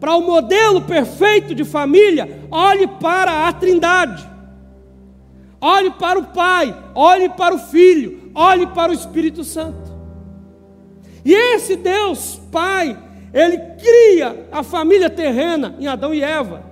para 0.00 0.14
o 0.14 0.22
modelo 0.22 0.82
perfeito 0.82 1.54
de 1.54 1.64
família? 1.64 2.46
Olhe 2.50 2.86
para 2.86 3.48
a 3.48 3.52
Trindade. 3.52 4.28
Olhe 5.60 5.90
para 5.90 6.18
o 6.18 6.26
Pai, 6.26 6.76
olhe 6.94 7.28
para 7.30 7.54
o 7.54 7.58
Filho, 7.58 8.30
olhe 8.34 8.66
para 8.68 8.92
o 8.92 8.94
Espírito 8.94 9.42
Santo. 9.42 9.92
E 11.24 11.34
esse 11.34 11.74
Deus, 11.76 12.40
Pai, 12.52 12.96
ele 13.34 13.58
cria 13.58 14.48
a 14.52 14.62
família 14.62 15.10
terrena 15.10 15.74
em 15.78 15.86
Adão 15.86 16.14
e 16.14 16.22
Eva. 16.22 16.62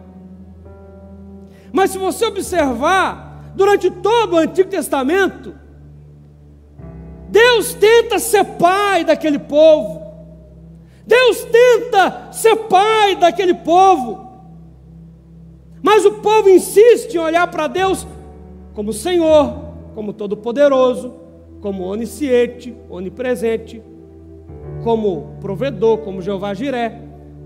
Mas 1.72 1.90
se 1.90 1.98
você 1.98 2.26
observar, 2.26 3.52
durante 3.54 3.90
todo 3.90 4.34
o 4.34 4.38
Antigo 4.38 4.70
Testamento, 4.70 5.54
Deus 7.28 7.74
tenta 7.74 8.18
ser 8.18 8.44
pai 8.44 9.04
daquele 9.04 9.38
povo. 9.38 10.05
Deus 11.06 11.44
tenta 11.44 12.32
ser 12.32 12.56
pai 12.68 13.14
daquele 13.16 13.54
povo, 13.54 14.26
mas 15.80 16.04
o 16.04 16.14
povo 16.14 16.48
insiste 16.50 17.14
em 17.14 17.18
olhar 17.18 17.48
para 17.48 17.68
Deus 17.68 18.04
como 18.74 18.92
Senhor, 18.92 19.54
como 19.94 20.12
Todo-Poderoso, 20.12 21.14
como 21.60 21.84
onisciente, 21.84 22.76
onipresente, 22.90 23.82
como 24.82 25.36
provedor, 25.40 25.98
como 25.98 26.20
Jeová 26.20 26.52
Jiré, 26.54 27.00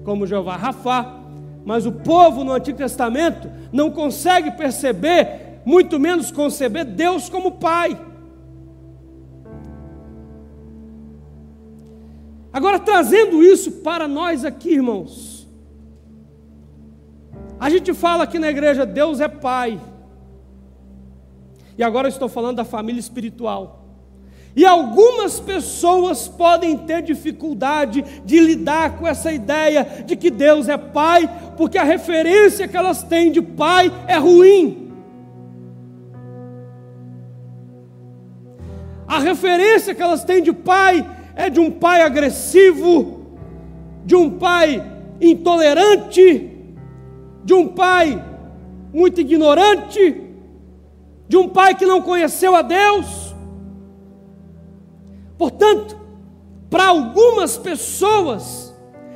como 0.04 0.26
Jeová 0.26 0.56
Rafá. 0.56 1.18
Mas 1.64 1.84
o 1.84 1.92
povo 1.92 2.42
no 2.42 2.52
Antigo 2.52 2.78
Testamento 2.78 3.50
não 3.70 3.90
consegue 3.90 4.50
perceber, 4.52 5.60
muito 5.64 6.00
menos 6.00 6.30
conceber 6.30 6.86
Deus 6.86 7.28
como 7.28 7.52
Pai. 7.52 7.98
Agora, 12.52 12.78
trazendo 12.78 13.42
isso 13.42 13.70
para 13.82 14.08
nós 14.08 14.44
aqui, 14.44 14.70
irmãos, 14.70 15.46
a 17.58 17.70
gente 17.70 17.94
fala 17.94 18.24
aqui 18.24 18.38
na 18.38 18.48
igreja, 18.48 18.84
Deus 18.84 19.20
é 19.20 19.28
Pai, 19.28 19.80
e 21.78 21.82
agora 21.82 22.08
estou 22.08 22.28
falando 22.28 22.56
da 22.56 22.64
família 22.64 22.98
espiritual. 22.98 23.78
E 24.56 24.66
algumas 24.66 25.38
pessoas 25.38 26.26
podem 26.26 26.76
ter 26.76 27.02
dificuldade 27.02 28.04
de 28.24 28.40
lidar 28.40 28.98
com 28.98 29.06
essa 29.06 29.30
ideia 29.30 30.04
de 30.04 30.16
que 30.16 30.28
Deus 30.28 30.68
é 30.68 30.76
Pai, 30.76 31.30
porque 31.56 31.78
a 31.78 31.84
referência 31.84 32.66
que 32.66 32.76
elas 32.76 33.02
têm 33.04 33.30
de 33.30 33.40
Pai 33.40 33.92
é 34.08 34.16
ruim. 34.16 34.90
A 39.10 39.18
referência 39.18 39.92
que 39.92 40.00
elas 40.00 40.22
têm 40.22 40.40
de 40.40 40.52
pai 40.52 41.04
é 41.34 41.48
de 41.48 41.60
um 41.60 41.70
pai 41.70 42.02
agressivo, 42.02 43.36
de 44.04 44.14
um 44.16 44.30
pai 44.38 44.84
intolerante, 45.20 46.50
de 47.44 47.54
um 47.54 47.68
pai 47.68 48.22
muito 48.92 49.20
ignorante, 49.20 50.22
de 51.28 51.36
um 51.36 51.48
pai 51.48 51.74
que 51.74 51.86
não 51.86 52.02
conheceu 52.02 52.56
a 52.56 52.62
Deus. 52.62 53.34
Portanto, 55.38 55.96
para 56.68 56.88
algumas 56.88 57.56
pessoas, 57.56 58.74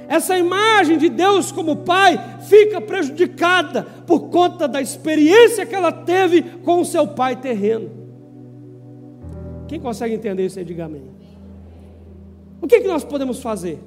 essa 0.08 0.36
imagem 0.38 0.98
de 0.98 1.08
Deus 1.08 1.50
como 1.50 1.76
pai 1.76 2.18
fica 2.40 2.80
prejudicada 2.80 3.82
por 4.06 4.28
conta 4.28 4.68
da 4.68 4.80
experiência 4.80 5.66
que 5.66 5.74
ela 5.74 5.92
teve 5.92 6.42
com 6.42 6.80
o 6.80 6.84
seu 6.84 7.06
pai 7.06 7.36
terreno. 7.36 7.90
Quem 9.66 9.80
consegue 9.80 10.14
entender 10.14 10.46
isso 10.46 10.58
aí, 10.58 10.64
diga 10.64 10.84
amém. 10.84 11.13
O 12.64 12.66
que, 12.66 12.80
que 12.80 12.88
nós 12.88 13.04
podemos 13.04 13.42
fazer? 13.42 13.78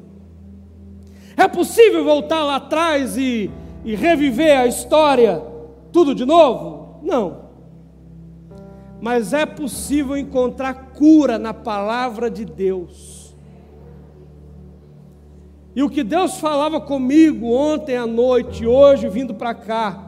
É 1.36 1.48
possível 1.48 2.04
voltar 2.04 2.44
lá 2.44 2.58
atrás 2.58 3.18
e, 3.18 3.50
e 3.84 3.96
reviver 3.96 4.56
a 4.56 4.68
história 4.68 5.42
tudo 5.92 6.14
de 6.14 6.24
novo? 6.24 7.00
Não. 7.02 7.48
Mas 9.02 9.34
é 9.34 9.48
possível 9.48 10.16
encontrar 10.16 10.92
cura 10.94 11.40
na 11.40 11.56
palavra 11.56 12.30
de 12.30 12.46
Deus. 12.46 13.36
E 15.76 15.82
o 15.82 15.90
que 15.90 16.04
Deus 16.04 16.40
falava 16.40 16.80
comigo 16.80 17.48
ontem 17.48 17.98
à 17.98 18.06
noite, 18.06 18.68
hoje 18.68 19.10
vindo 19.10 19.34
para 19.34 19.56
cá, 19.56 20.04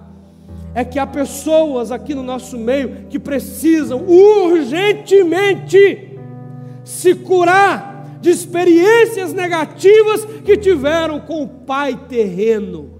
é 0.75 0.85
que 0.85 0.99
há 0.99 1.07
pessoas 1.07 1.91
aqui 1.91 2.13
no 2.13 2.21
nosso 2.21 2.55
meio 2.55 3.07
que 3.09 3.17
precisam 3.17 4.05
urgentemente 4.05 6.19
se 6.83 7.15
curar 7.15 7.88
de 8.19 8.29
experiências 8.29 9.33
negativas 9.33 10.25
que 10.43 10.57
tiveram 10.57 11.19
com 11.19 11.43
o 11.43 11.47
pai 11.47 11.95
terreno. 12.07 12.99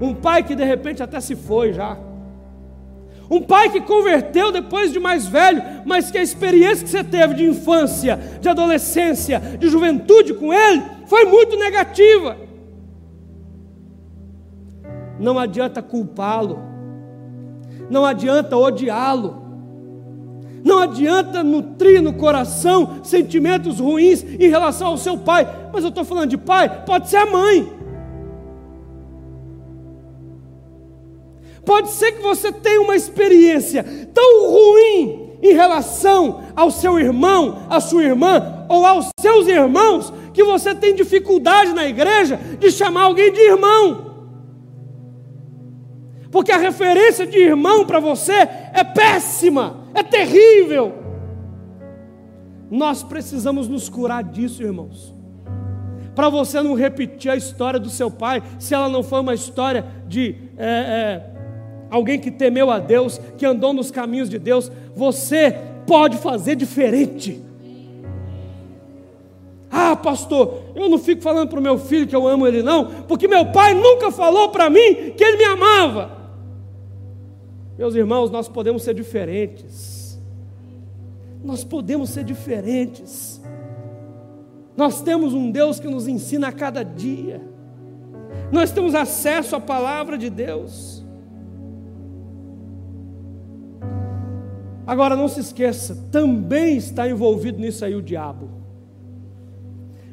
Um 0.00 0.14
pai 0.14 0.42
que 0.42 0.54
de 0.54 0.64
repente 0.64 1.02
até 1.02 1.20
se 1.20 1.34
foi 1.34 1.72
já. 1.72 1.98
Um 3.30 3.42
pai 3.42 3.70
que 3.70 3.80
converteu 3.80 4.50
depois 4.50 4.90
de 4.90 4.98
mais 4.98 5.26
velho, 5.26 5.62
mas 5.84 6.10
que 6.10 6.16
a 6.16 6.22
experiência 6.22 6.84
que 6.84 6.90
você 6.90 7.04
teve 7.04 7.34
de 7.34 7.44
infância, 7.44 8.18
de 8.40 8.48
adolescência, 8.48 9.38
de 9.38 9.68
juventude 9.68 10.32
com 10.32 10.52
ele, 10.52 10.82
foi 11.06 11.26
muito 11.26 11.56
negativa. 11.56 12.36
Não 15.18 15.38
adianta 15.38 15.82
culpá-lo, 15.82 16.60
não 17.90 18.04
adianta 18.04 18.56
odiá-lo, 18.56 19.47
não 20.64 20.78
adianta 20.78 21.42
nutrir 21.42 22.02
no 22.02 22.12
coração 22.12 23.00
sentimentos 23.02 23.78
ruins 23.78 24.22
em 24.22 24.48
relação 24.48 24.88
ao 24.88 24.98
seu 24.98 25.16
pai. 25.16 25.46
Mas 25.72 25.84
eu 25.84 25.90
estou 25.90 26.04
falando 26.04 26.30
de 26.30 26.38
pai, 26.38 26.84
pode 26.84 27.08
ser 27.08 27.18
a 27.18 27.26
mãe. 27.26 27.72
Pode 31.64 31.90
ser 31.90 32.12
que 32.12 32.22
você 32.22 32.50
tenha 32.50 32.80
uma 32.80 32.96
experiência 32.96 33.84
tão 34.14 34.50
ruim 34.50 35.36
em 35.42 35.52
relação 35.52 36.42
ao 36.56 36.70
seu 36.70 36.98
irmão, 36.98 37.66
à 37.68 37.78
sua 37.78 38.02
irmã, 38.02 38.64
ou 38.68 38.84
aos 38.84 39.08
seus 39.20 39.46
irmãos, 39.46 40.12
que 40.32 40.42
você 40.42 40.74
tem 40.74 40.94
dificuldade 40.94 41.72
na 41.72 41.86
igreja 41.86 42.38
de 42.58 42.70
chamar 42.70 43.02
alguém 43.02 43.32
de 43.32 43.40
irmão. 43.40 44.08
Porque 46.30 46.52
a 46.52 46.58
referência 46.58 47.26
de 47.26 47.38
irmão 47.38 47.86
para 47.86 48.00
você 48.00 48.32
é 48.72 48.84
péssima, 48.84 49.77
é 49.94 50.02
terrível. 50.02 50.92
Nós 52.70 53.02
precisamos 53.02 53.68
nos 53.68 53.88
curar 53.88 54.22
disso, 54.22 54.62
irmãos. 54.62 55.14
Para 56.14 56.28
você 56.28 56.60
não 56.60 56.74
repetir 56.74 57.30
a 57.30 57.36
história 57.36 57.78
do 57.78 57.88
seu 57.88 58.10
pai, 58.10 58.42
se 58.58 58.74
ela 58.74 58.88
não 58.88 59.02
foi 59.02 59.20
uma 59.20 59.34
história 59.34 59.84
de 60.06 60.34
é, 60.56 60.66
é, 60.66 61.30
alguém 61.90 62.18
que 62.18 62.30
temeu 62.30 62.70
a 62.70 62.78
Deus, 62.78 63.20
que 63.36 63.46
andou 63.46 63.72
nos 63.72 63.90
caminhos 63.90 64.28
de 64.28 64.38
Deus, 64.38 64.70
você 64.94 65.56
pode 65.86 66.16
fazer 66.16 66.56
diferente. 66.56 67.42
Ah, 69.70 69.94
pastor, 69.94 70.62
eu 70.74 70.88
não 70.88 70.98
fico 70.98 71.22
falando 71.22 71.48
para 71.48 71.60
o 71.60 71.62
meu 71.62 71.78
filho 71.78 72.06
que 72.06 72.16
eu 72.16 72.26
amo 72.26 72.46
ele, 72.46 72.62
não, 72.62 72.86
porque 73.06 73.28
meu 73.28 73.46
pai 73.46 73.74
nunca 73.74 74.10
falou 74.10 74.48
para 74.48 74.68
mim 74.68 75.12
que 75.16 75.22
ele 75.22 75.36
me 75.36 75.44
amava. 75.44 76.17
Meus 77.78 77.94
irmãos, 77.94 78.28
nós 78.28 78.48
podemos 78.48 78.82
ser 78.82 78.92
diferentes. 78.92 80.20
Nós 81.44 81.62
podemos 81.62 82.10
ser 82.10 82.24
diferentes. 82.24 83.40
Nós 84.76 85.00
temos 85.00 85.32
um 85.32 85.48
Deus 85.48 85.78
que 85.78 85.86
nos 85.86 86.08
ensina 86.08 86.48
a 86.48 86.52
cada 86.52 86.82
dia. 86.82 87.40
Nós 88.50 88.72
temos 88.72 88.96
acesso 88.96 89.54
à 89.54 89.60
palavra 89.60 90.18
de 90.18 90.28
Deus. 90.28 91.04
Agora 94.84 95.14
não 95.14 95.28
se 95.28 95.40
esqueça, 95.40 95.94
também 96.10 96.78
está 96.78 97.08
envolvido 97.08 97.60
nisso 97.60 97.84
aí 97.84 97.94
o 97.94 98.02
diabo. 98.02 98.48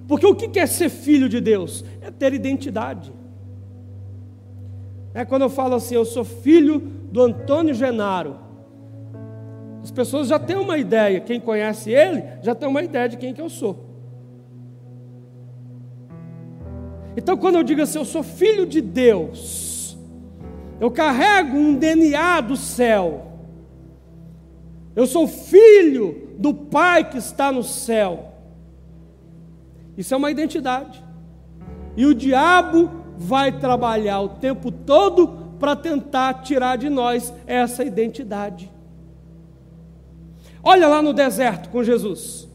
Porque 0.07 0.27
o 0.27 0.35
que 0.35 0.59
é 0.59 0.67
ser 0.67 0.89
filho 0.89 1.27
de 1.27 1.41
Deus? 1.41 1.83
É 2.01 2.11
ter 2.11 2.33
identidade. 2.33 3.11
É 5.13 5.23
quando 5.23 5.43
eu 5.43 5.49
falo 5.49 5.75
assim, 5.75 5.95
eu 5.95 6.05
sou 6.05 6.25
filho 6.25 6.91
do 7.15 7.21
Antônio 7.21 7.73
Genaro. 7.73 8.35
As 9.81 9.89
pessoas 9.89 10.27
já 10.27 10.37
têm 10.37 10.57
uma 10.57 10.77
ideia, 10.77 11.21
quem 11.21 11.39
conhece 11.39 11.89
ele 11.89 12.21
já 12.41 12.53
tem 12.53 12.67
uma 12.67 12.83
ideia 12.83 13.07
de 13.07 13.15
quem 13.15 13.33
que 13.33 13.39
eu 13.39 13.49
sou. 13.49 13.85
Então, 17.15 17.37
quando 17.37 17.55
eu 17.55 17.63
digo 17.63 17.81
assim, 17.81 17.99
eu 17.99 18.03
sou 18.03 18.21
filho 18.21 18.65
de 18.65 18.81
Deus, 18.81 19.97
eu 20.81 20.91
carrego 20.91 21.55
um 21.55 21.73
DNA 21.73 22.41
do 22.41 22.57
céu. 22.57 23.27
Eu 24.93 25.07
sou 25.07 25.25
filho 25.25 26.33
do 26.37 26.53
Pai 26.53 27.09
que 27.09 27.17
está 27.17 27.49
no 27.49 27.63
céu. 27.63 28.33
Isso 29.97 30.13
é 30.13 30.17
uma 30.17 30.31
identidade. 30.31 31.01
E 31.95 32.05
o 32.05 32.13
diabo 32.13 32.91
vai 33.17 33.57
trabalhar 33.57 34.19
o 34.19 34.27
tempo 34.27 34.69
todo 34.69 35.44
para 35.59 35.75
tentar 35.75 36.41
tirar 36.41 36.77
de 36.77 36.89
nós 36.89 37.33
essa 37.45 37.83
identidade. 37.83 38.71
Olha 40.63 40.87
lá 40.87 41.01
no 41.01 41.13
deserto 41.13 41.69
com 41.69 41.83
Jesus. 41.83 42.47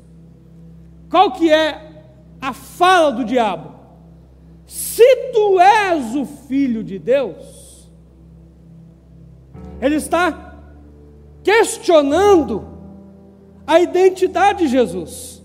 Qual 1.08 1.32
que 1.32 1.50
é 1.52 2.04
a 2.40 2.52
fala 2.52 3.12
do 3.12 3.24
diabo? 3.24 3.74
Se 4.66 5.32
tu 5.32 5.58
és 5.60 6.14
o 6.14 6.24
filho 6.24 6.84
de 6.84 6.98
Deus, 6.98 7.90
ele 9.80 9.96
está 9.96 10.54
questionando 11.42 12.68
a 13.66 13.80
identidade 13.80 14.64
de 14.64 14.68
Jesus. 14.68 15.39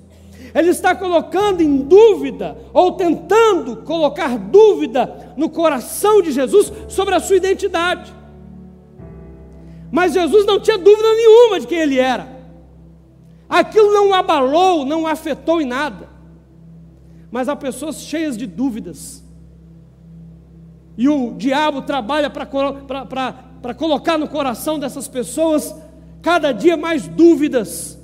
Ele 0.55 0.69
está 0.69 0.95
colocando 0.95 1.59
em 1.59 1.79
dúvida, 1.79 2.57
ou 2.71 2.93
tentando 2.93 3.75
colocar 3.83 4.37
dúvida 4.37 5.33
no 5.35 5.49
coração 5.49 6.21
de 6.21 6.31
Jesus 6.31 6.71
sobre 6.87 7.13
a 7.13 7.19
sua 7.19 7.35
identidade. 7.35 8.13
Mas 9.91 10.13
Jesus 10.13 10.45
não 10.45 10.57
tinha 10.57 10.77
dúvida 10.77 11.13
nenhuma 11.13 11.59
de 11.59 11.67
quem 11.67 11.79
ele 11.79 11.99
era. 11.99 12.33
Aquilo 13.49 13.93
não 13.93 14.09
o 14.11 14.13
abalou, 14.13 14.85
não 14.85 15.03
o 15.03 15.07
afetou 15.07 15.59
em 15.61 15.65
nada. 15.65 16.07
Mas 17.29 17.49
há 17.49 17.55
pessoas 17.55 17.97
cheias 17.97 18.37
de 18.37 18.47
dúvidas. 18.47 19.21
E 20.97 21.09
o 21.09 21.33
diabo 21.33 21.81
trabalha 21.81 22.29
para 22.29 23.73
colocar 23.73 24.17
no 24.17 24.29
coração 24.29 24.79
dessas 24.79 25.09
pessoas 25.09 25.75
cada 26.21 26.53
dia 26.53 26.77
mais 26.77 27.05
dúvidas 27.09 27.94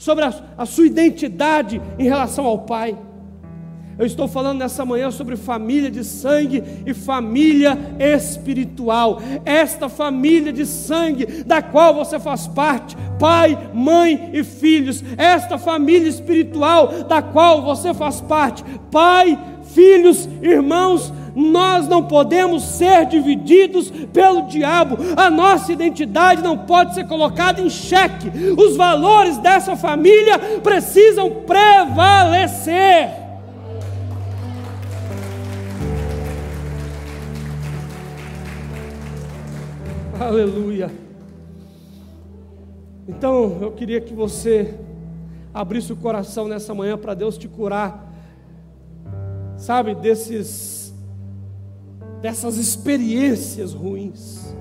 sobre 0.00 0.24
a, 0.24 0.32
a 0.56 0.64
sua 0.64 0.86
identidade 0.86 1.80
em 1.98 2.04
relação 2.04 2.46
ao 2.46 2.60
Pai. 2.60 2.96
Eu 3.98 4.06
estou 4.06 4.26
falando 4.26 4.60
nessa 4.60 4.82
manhã 4.82 5.10
sobre 5.10 5.36
família 5.36 5.90
de 5.90 6.02
sangue 6.02 6.64
e 6.86 6.94
família 6.94 7.76
espiritual. 7.98 9.20
Esta 9.44 9.90
família 9.90 10.54
de 10.54 10.64
sangue 10.64 11.44
da 11.44 11.60
qual 11.60 11.94
você 11.94 12.18
faz 12.18 12.46
parte, 12.46 12.96
pai, 13.18 13.58
mãe 13.74 14.30
e 14.32 14.42
filhos. 14.42 15.04
Esta 15.18 15.58
família 15.58 16.08
espiritual 16.08 17.04
da 17.04 17.20
qual 17.20 17.60
você 17.60 17.92
faz 17.92 18.22
parte, 18.22 18.64
pai, 18.90 19.38
filhos, 19.74 20.26
irmãos, 20.40 21.12
nós 21.34 21.86
não 21.88 22.04
podemos 22.04 22.62
ser 22.62 23.06
divididos 23.06 23.90
pelo 24.12 24.42
diabo, 24.42 24.96
a 25.16 25.30
nossa 25.30 25.72
identidade 25.72 26.42
não 26.42 26.56
pode 26.56 26.94
ser 26.94 27.06
colocada 27.06 27.60
em 27.60 27.70
xeque, 27.70 28.30
os 28.56 28.76
valores 28.76 29.38
dessa 29.38 29.76
família 29.76 30.38
precisam 30.62 31.42
prevalecer. 31.46 33.10
Aleluia. 40.20 40.90
Então, 43.08 43.58
eu 43.60 43.72
queria 43.72 44.00
que 44.00 44.14
você 44.14 44.78
abrisse 45.52 45.92
o 45.92 45.96
coração 45.96 46.46
nessa 46.46 46.72
manhã 46.72 46.96
para 46.96 47.14
Deus 47.14 47.36
te 47.36 47.48
curar, 47.48 48.08
sabe, 49.56 49.94
desses, 49.94 50.79
dessas 52.20 52.56
experiências 52.56 53.72
ruins. 53.72 54.54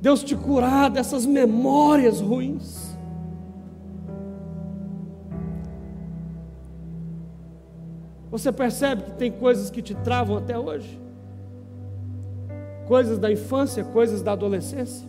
Deus 0.00 0.22
te 0.22 0.36
curar 0.36 0.90
dessas 0.90 1.24
memórias 1.24 2.20
ruins. 2.20 2.94
Você 8.30 8.52
percebe 8.52 9.04
que 9.04 9.12
tem 9.12 9.32
coisas 9.32 9.70
que 9.70 9.80
te 9.80 9.94
travam 9.94 10.36
até 10.36 10.58
hoje? 10.58 11.00
Coisas 12.86 13.18
da 13.18 13.32
infância, 13.32 13.82
coisas 13.82 14.20
da 14.20 14.32
adolescência? 14.32 15.08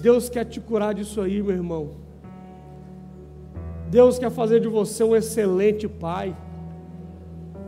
Deus 0.00 0.28
quer 0.28 0.44
te 0.44 0.60
curar 0.60 0.94
disso 0.94 1.20
aí, 1.20 1.42
meu 1.42 1.54
irmão. 1.54 2.07
Deus 3.90 4.18
quer 4.18 4.30
fazer 4.30 4.60
de 4.60 4.68
você 4.68 5.02
um 5.02 5.16
excelente 5.16 5.88
pai. 5.88 6.36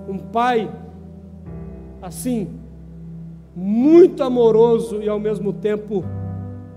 Um 0.08 0.18
pai, 0.18 0.70
assim, 2.02 2.58
muito 3.54 4.22
amoroso 4.22 5.02
e 5.02 5.08
ao 5.08 5.18
mesmo 5.18 5.52
tempo 5.52 6.04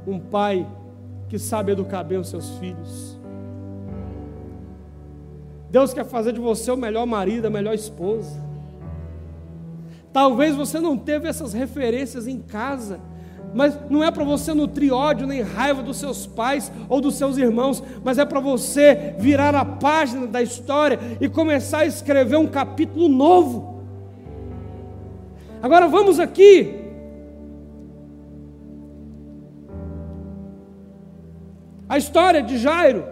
um 0.06 0.20
pai 0.20 0.68
que 1.30 1.38
sabe 1.40 1.72
educar 1.72 2.04
bem 2.04 2.18
os 2.18 2.30
seus 2.30 2.50
filhos. 2.58 3.20
Deus 5.70 5.94
quer 5.94 6.06
fazer 6.06 6.34
de 6.34 6.40
você 6.40 6.72
o 6.72 6.78
melhor 6.78 7.06
marido, 7.06 7.48
a 7.48 7.50
melhor 7.50 7.74
esposa. 7.74 8.40
Talvez 10.12 10.56
você 10.56 10.80
não 10.80 10.96
teve 10.96 11.28
essas 11.28 11.54
referências 11.54 12.28
em 12.28 12.40
casa, 12.40 13.00
mas 13.54 13.78
não 13.90 14.04
é 14.04 14.12
para 14.12 14.24
você 14.24 14.54
nutrir 14.54 14.94
ódio 14.94 15.28
nem 15.28 15.42
raiva 15.42 15.82
dos 15.82 15.98
seus 15.98 16.26
pais 16.26 16.72
ou 16.90 17.00
dos 17.00 17.16
seus 17.16 17.38
irmãos, 17.38 17.84
mas 18.04 18.18
é 18.18 18.26
para 18.26 18.40
você 18.40 19.16
virar 19.18 19.56
a 19.56 19.64
página 19.64 20.28
da 20.28 20.42
história 20.42 21.00
e 21.22 21.30
começar 21.30 21.80
a 21.80 21.86
escrever 21.86 22.38
um 22.38 22.48
capítulo 22.48 23.08
novo. 23.08 23.84
Agora 25.62 25.88
vamos 25.88 26.20
aqui. 26.20 26.82
A 31.88 31.98
história 31.98 32.42
de 32.42 32.58
Jairo. 32.58 33.06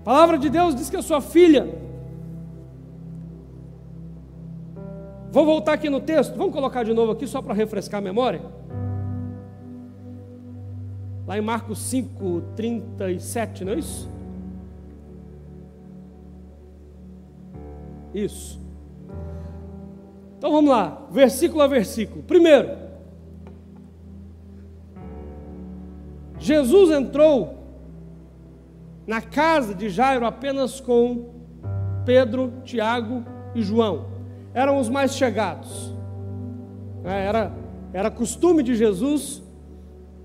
A 0.00 0.04
palavra 0.04 0.38
de 0.38 0.48
Deus 0.48 0.74
diz 0.74 0.88
que 0.88 0.96
a 0.96 1.02
sua 1.02 1.20
filha. 1.20 1.81
Vou 5.32 5.46
voltar 5.46 5.72
aqui 5.72 5.88
no 5.88 5.98
texto, 5.98 6.36
vamos 6.36 6.52
colocar 6.52 6.84
de 6.84 6.92
novo 6.92 7.12
aqui 7.12 7.26
só 7.26 7.40
para 7.40 7.54
refrescar 7.54 8.00
a 8.00 8.02
memória. 8.02 8.42
Lá 11.26 11.38
em 11.38 11.40
Marcos 11.40 11.78
5, 11.78 12.42
37, 12.54 13.64
não 13.64 13.72
é 13.72 13.78
isso? 13.78 14.10
Isso. 18.12 18.60
Então 20.36 20.52
vamos 20.52 20.70
lá, 20.70 21.06
versículo 21.10 21.62
a 21.62 21.66
versículo. 21.66 22.22
Primeiro, 22.24 22.76
Jesus 26.38 26.90
entrou 26.90 27.54
na 29.06 29.22
casa 29.22 29.74
de 29.74 29.88
Jairo 29.88 30.26
apenas 30.26 30.78
com 30.78 31.30
Pedro, 32.04 32.52
Tiago 32.64 33.24
e 33.54 33.62
João. 33.62 34.11
Eram 34.54 34.78
os 34.78 34.88
mais 34.88 35.14
chegados. 35.14 35.94
É, 37.04 37.26
era, 37.26 37.52
era 37.92 38.10
costume 38.10 38.62
de 38.62 38.74
Jesus, 38.74 39.42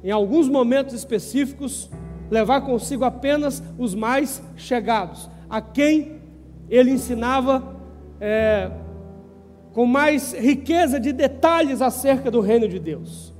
em 0.03 0.11
alguns 0.11 0.47
momentos 0.47 0.93
específicos, 0.93 1.89
levar 2.29 2.61
consigo 2.61 3.05
apenas 3.05 3.63
os 3.77 3.95
mais 3.95 4.43
chegados, 4.55 5.29
a 5.49 5.61
quem 5.61 6.21
ele 6.69 6.91
ensinava 6.91 7.75
é, 8.19 8.69
com 9.73 9.85
mais 9.85 10.33
riqueza 10.33 10.99
de 10.99 11.13
detalhes 11.13 11.81
acerca 11.81 12.29
do 12.29 12.41
reino 12.41 12.67
de 12.67 12.79
Deus. 12.79 13.33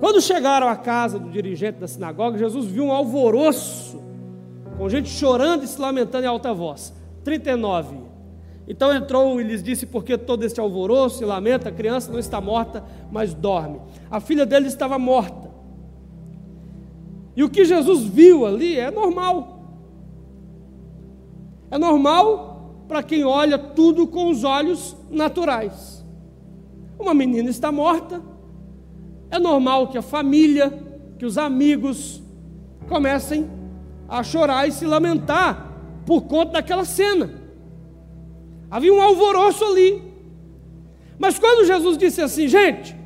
Quando 0.00 0.20
chegaram 0.20 0.68
à 0.68 0.76
casa 0.76 1.18
do 1.18 1.30
dirigente 1.30 1.78
da 1.78 1.88
sinagoga, 1.88 2.36
Jesus 2.36 2.66
viu 2.66 2.84
um 2.84 2.92
alvoroço, 2.92 4.02
com 4.76 4.88
gente 4.90 5.08
chorando 5.08 5.64
e 5.64 5.66
se 5.66 5.80
lamentando 5.80 6.24
em 6.24 6.28
alta 6.28 6.52
voz. 6.52 6.92
39. 7.24 8.05
Então 8.68 8.94
entrou 8.94 9.40
e 9.40 9.44
lhes 9.44 9.62
disse: 9.62 9.86
Por 9.86 10.04
que 10.04 10.18
todo 10.18 10.44
este 10.44 10.60
alvoroço 10.60 11.22
e 11.22 11.26
lamenta? 11.26 11.68
A 11.68 11.72
criança 11.72 12.10
não 12.10 12.18
está 12.18 12.40
morta, 12.40 12.84
mas 13.10 13.32
dorme. 13.32 13.80
A 14.10 14.20
filha 14.20 14.44
dele 14.44 14.66
estava 14.66 14.98
morta. 14.98 15.50
E 17.36 17.44
o 17.44 17.50
que 17.50 17.64
Jesus 17.64 18.04
viu 18.04 18.46
ali 18.46 18.78
é 18.78 18.90
normal. 18.90 19.60
É 21.70 21.78
normal 21.78 22.84
para 22.88 23.02
quem 23.02 23.24
olha 23.24 23.58
tudo 23.58 24.06
com 24.06 24.30
os 24.30 24.44
olhos 24.44 24.96
naturais. 25.10 26.04
Uma 26.98 27.12
menina 27.12 27.50
está 27.50 27.70
morta, 27.70 28.22
é 29.30 29.38
normal 29.38 29.88
que 29.88 29.98
a 29.98 30.02
família, 30.02 30.72
que 31.18 31.26
os 31.26 31.36
amigos 31.36 32.22
comecem 32.88 33.50
a 34.08 34.22
chorar 34.22 34.66
e 34.66 34.72
se 34.72 34.86
lamentar 34.86 35.72
por 36.06 36.22
conta 36.22 36.52
daquela 36.52 36.84
cena. 36.84 37.45
Havia 38.70 38.92
um 38.92 39.00
alvoroço 39.00 39.64
ali. 39.64 40.02
Mas 41.18 41.38
quando 41.38 41.66
Jesus 41.66 41.96
disse 41.96 42.20
assim, 42.20 42.48
gente, 42.48 42.96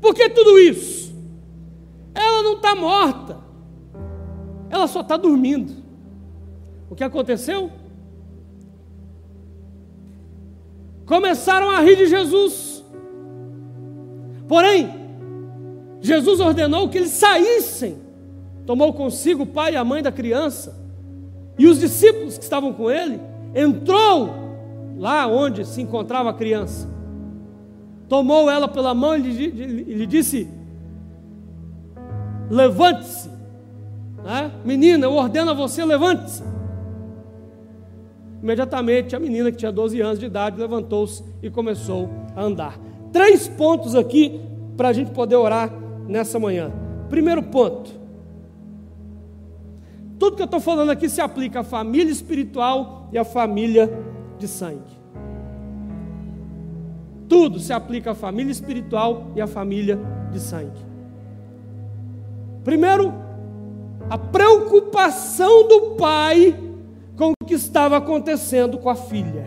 por 0.00 0.14
que 0.14 0.28
tudo 0.28 0.58
isso? 0.58 1.14
Ela 2.14 2.42
não 2.42 2.54
está 2.54 2.74
morta, 2.74 3.38
ela 4.70 4.86
só 4.86 5.00
está 5.00 5.16
dormindo. 5.16 5.72
O 6.90 6.94
que 6.94 7.02
aconteceu? 7.02 7.70
começaram 11.06 11.70
a 11.70 11.80
rir 11.80 11.96
de 11.96 12.06
Jesus. 12.06 12.84
Porém, 14.48 14.92
Jesus 16.00 16.40
ordenou 16.40 16.88
que 16.88 16.98
eles 16.98 17.10
saíssem, 17.10 17.98
tomou 18.66 18.92
consigo 18.92 19.44
o 19.44 19.46
pai 19.46 19.72
e 19.72 19.76
a 19.76 19.84
mãe 19.84 20.02
da 20.02 20.12
criança, 20.12 20.78
e 21.58 21.66
os 21.66 21.78
discípulos 21.78 22.36
que 22.36 22.44
estavam 22.44 22.72
com 22.72 22.90
ele, 22.90 23.20
entrou 23.54 24.43
lá 24.96 25.26
onde 25.26 25.64
se 25.64 25.80
encontrava 25.80 26.30
a 26.30 26.34
criança, 26.34 26.88
tomou 28.08 28.50
ela 28.50 28.68
pela 28.68 28.94
mão 28.94 29.16
e 29.16 29.20
lhe, 29.20 30.06
disse: 30.06 30.48
Levante-se, 32.50 33.28
né? 34.22 34.50
menina, 34.64 35.06
eu 35.06 35.12
ordeno 35.12 35.50
a 35.50 35.54
você, 35.54 35.84
levante-se. 35.84 36.42
Imediatamente 38.42 39.16
a 39.16 39.18
menina 39.18 39.50
que 39.50 39.56
tinha 39.56 39.72
12 39.72 40.00
anos 40.00 40.18
de 40.18 40.26
idade 40.26 40.60
levantou-se 40.60 41.24
e 41.42 41.48
começou 41.48 42.10
a 42.36 42.42
andar. 42.42 42.78
Três 43.10 43.48
pontos 43.48 43.94
aqui 43.94 44.40
para 44.76 44.88
a 44.88 44.92
gente 44.92 45.12
poder 45.12 45.36
orar 45.36 45.72
nessa 46.06 46.38
manhã. 46.38 46.70
Primeiro 47.08 47.42
ponto: 47.42 47.90
tudo 50.18 50.36
que 50.36 50.42
eu 50.42 50.46
estou 50.46 50.60
falando 50.60 50.90
aqui 50.90 51.08
se 51.08 51.20
aplica 51.20 51.60
à 51.60 51.64
família 51.64 52.12
espiritual 52.12 53.08
e 53.12 53.18
à 53.18 53.24
família 53.24 53.90
de 54.38 54.48
sangue. 54.48 55.04
Tudo 57.28 57.58
se 57.58 57.72
aplica 57.72 58.12
à 58.12 58.14
família 58.14 58.52
espiritual 58.52 59.32
e 59.34 59.40
à 59.40 59.46
família 59.46 59.98
de 60.30 60.40
sangue. 60.40 60.94
Primeiro, 62.62 63.12
a 64.08 64.18
preocupação 64.18 65.66
do 65.66 65.80
pai 65.96 66.54
com 67.16 67.32
o 67.32 67.46
que 67.46 67.54
estava 67.54 67.96
acontecendo 67.96 68.78
com 68.78 68.90
a 68.90 68.94
filha. 68.94 69.46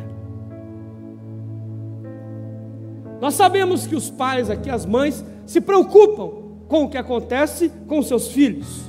Nós 3.19 3.33
sabemos 3.33 3.87
que 3.87 3.95
os 3.95 4.09
pais 4.09 4.49
aqui, 4.49 4.69
as 4.69 4.85
mães, 4.85 5.23
se 5.45 5.59
preocupam 5.59 6.29
com 6.67 6.83
o 6.83 6.89
que 6.89 6.97
acontece 6.97 7.71
com 7.87 8.01
seus 8.01 8.27
filhos, 8.27 8.83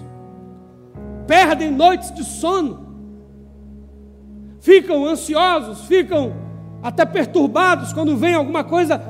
perdem 1.26 1.70
noites 1.70 2.12
de 2.12 2.24
sono, 2.24 2.87
ficam 4.60 5.04
ansiosos, 5.04 5.86
ficam 5.86 6.34
até 6.82 7.04
perturbados 7.04 7.92
quando 7.92 8.16
vem 8.16 8.34
alguma 8.34 8.64
coisa 8.64 9.00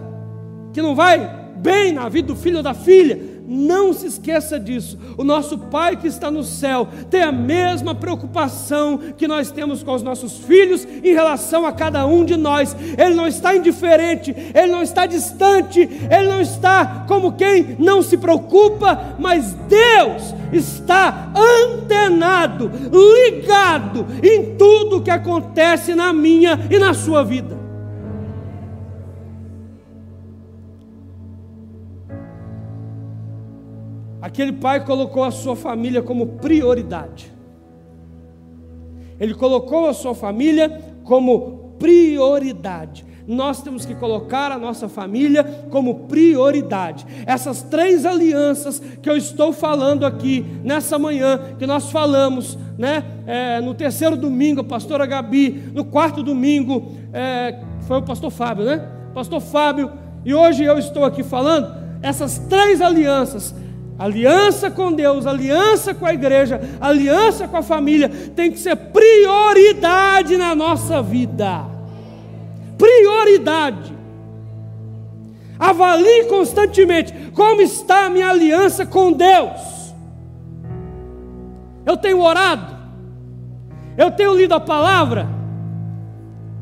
que 0.73 0.81
não 0.81 0.95
vai 0.95 1.19
bem 1.57 1.93
na 1.93 2.09
vida 2.09 2.29
do 2.29 2.37
filho 2.37 2.59
ou 2.59 2.63
da 2.63 2.75
filha, 2.75 3.19
não 3.49 3.95
se 3.95 4.07
esqueça 4.07 4.61
disso. 4.61 4.99
O 5.17 5.25
nosso 5.25 5.57
Pai 5.59 5.97
que 5.97 6.07
está 6.07 6.31
no 6.31 6.45
céu 6.45 6.87
tem 7.11 7.23
a 7.23 7.33
mesma 7.33 7.95
preocupação 7.95 8.99
que 9.17 9.27
nós 9.27 9.51
temos 9.51 9.83
com 9.83 9.95
os 9.95 10.03
nossos 10.03 10.37
filhos 10.39 10.87
em 11.03 11.15
relação 11.15 11.65
a 11.65 11.73
cada 11.73 12.07
um 12.07 12.25
de 12.25 12.37
nós. 12.37 12.77
Ele 12.97 13.15
não 13.15 13.27
está 13.27 13.57
indiferente, 13.57 14.35
ele 14.55 14.71
não 14.71 14.83
está 14.83 15.07
distante, 15.07 15.81
ele 15.81 16.29
não 16.29 16.41
está 16.41 17.07
como 17.09 17.33
quem 17.33 17.77
não 17.79 18.03
se 18.03 18.19
preocupa, 18.19 19.17
mas 19.19 19.55
Deus 19.69 20.35
está 20.53 21.33
antenado, 21.35 22.71
ligado 22.93 24.07
em 24.23 24.57
tudo 24.57 25.03
que 25.03 25.11
acontece 25.11 25.95
na 25.95 26.13
minha 26.13 26.59
e 26.71 26.79
na 26.79 26.93
sua 26.93 27.25
vida. 27.25 27.58
Aquele 34.29 34.53
pai 34.53 34.85
colocou 34.85 35.25
a 35.25 35.31
sua 35.31 35.57
família 35.57 36.03
como 36.03 36.27
prioridade. 36.27 37.33
Ele 39.19 39.33
colocou 39.33 39.89
a 39.89 39.95
sua 39.95 40.15
família 40.15 40.83
como 41.03 41.77
prioridade. 41.79 43.07
Nós 43.27 43.63
temos 43.63 43.87
que 43.87 43.95
colocar 43.95 44.53
a 44.53 44.59
nossa 44.59 44.87
família 44.87 45.43
como 45.71 46.01
prioridade. 46.01 47.07
Essas 47.25 47.63
três 47.63 48.05
alianças 48.05 48.83
que 49.01 49.09
eu 49.09 49.17
estou 49.17 49.51
falando 49.51 50.05
aqui 50.05 50.45
nessa 50.63 50.99
manhã, 50.99 51.55
que 51.59 51.67
nós 51.67 51.91
falamos, 51.91 52.59
né? 52.77 53.03
É, 53.27 53.63
no 53.63 53.73
terceiro 53.73 54.15
domingo, 54.15 54.61
a 54.61 54.65
pastora 54.65 55.07
Gabi, 55.07 55.71
no 55.73 55.87
quarto 55.87 56.23
domingo, 56.23 56.93
é, 57.15 57.59
foi 57.87 57.97
o 57.97 58.03
pastor 58.03 58.31
Fábio, 58.31 58.67
né? 58.67 58.87
Pastor 59.15 59.41
Fábio, 59.41 59.91
e 60.23 60.35
hoje 60.35 60.65
eu 60.65 60.79
estou 60.79 61.03
aqui 61.03 61.23
falando, 61.23 61.75
essas 62.03 62.39
três 62.39 62.83
alianças 62.83 63.55
Aliança 63.99 64.71
com 64.71 64.93
Deus, 64.93 65.27
aliança 65.27 65.93
com 65.93 66.07
a 66.07 66.15
igreja, 66.15 66.61
aliança 66.81 67.49
com 67.49 67.57
a 67.57 67.63
família 67.63 68.09
tem 68.09 68.53
que 68.53 68.59
ser 68.59 68.77
prioridade 68.77 70.37
na 70.37 70.55
nossa 70.55 71.03
vida. 71.03 71.65
Prioridade. 72.79 73.93
Avalie 75.59 76.27
constantemente 76.27 77.13
como 77.35 77.61
está 77.61 78.07
a 78.07 78.11
minha 78.11 78.29
aliança 78.29 78.87
com 78.87 79.13
Deus. 79.13 79.93
Eu 81.85 81.97
tenho 81.97 82.21
orado, 82.21 82.77
eu 83.97 84.13
tenho 84.13 84.33
lido 84.33 84.55
a 84.55 84.61
palavra. 84.61 85.27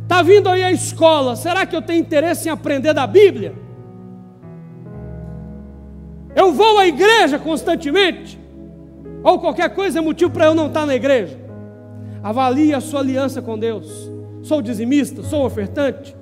Está 0.04 0.22
vindo 0.22 0.48
aí 0.48 0.62
a 0.62 0.72
escola, 0.72 1.36
será 1.36 1.66
que 1.66 1.76
eu 1.76 1.82
tenho 1.82 2.00
interesse 2.00 2.48
em 2.48 2.52
aprender 2.52 2.94
da 2.94 3.06
Bíblia? 3.06 3.65
Eu 6.46 6.52
vou 6.52 6.78
à 6.78 6.86
igreja 6.86 7.40
constantemente? 7.40 8.38
Ou 9.24 9.40
qualquer 9.40 9.74
coisa 9.74 9.98
é 9.98 10.00
motivo 10.00 10.30
para 10.30 10.44
eu 10.44 10.54
não 10.54 10.68
estar 10.68 10.86
na 10.86 10.94
igreja? 10.94 11.36
Avalie 12.22 12.72
a 12.72 12.80
sua 12.80 13.00
aliança 13.00 13.42
com 13.42 13.58
Deus. 13.58 14.08
Sou 14.44 14.62
dizimista, 14.62 15.24
sou 15.24 15.44
ofertante, 15.44 16.16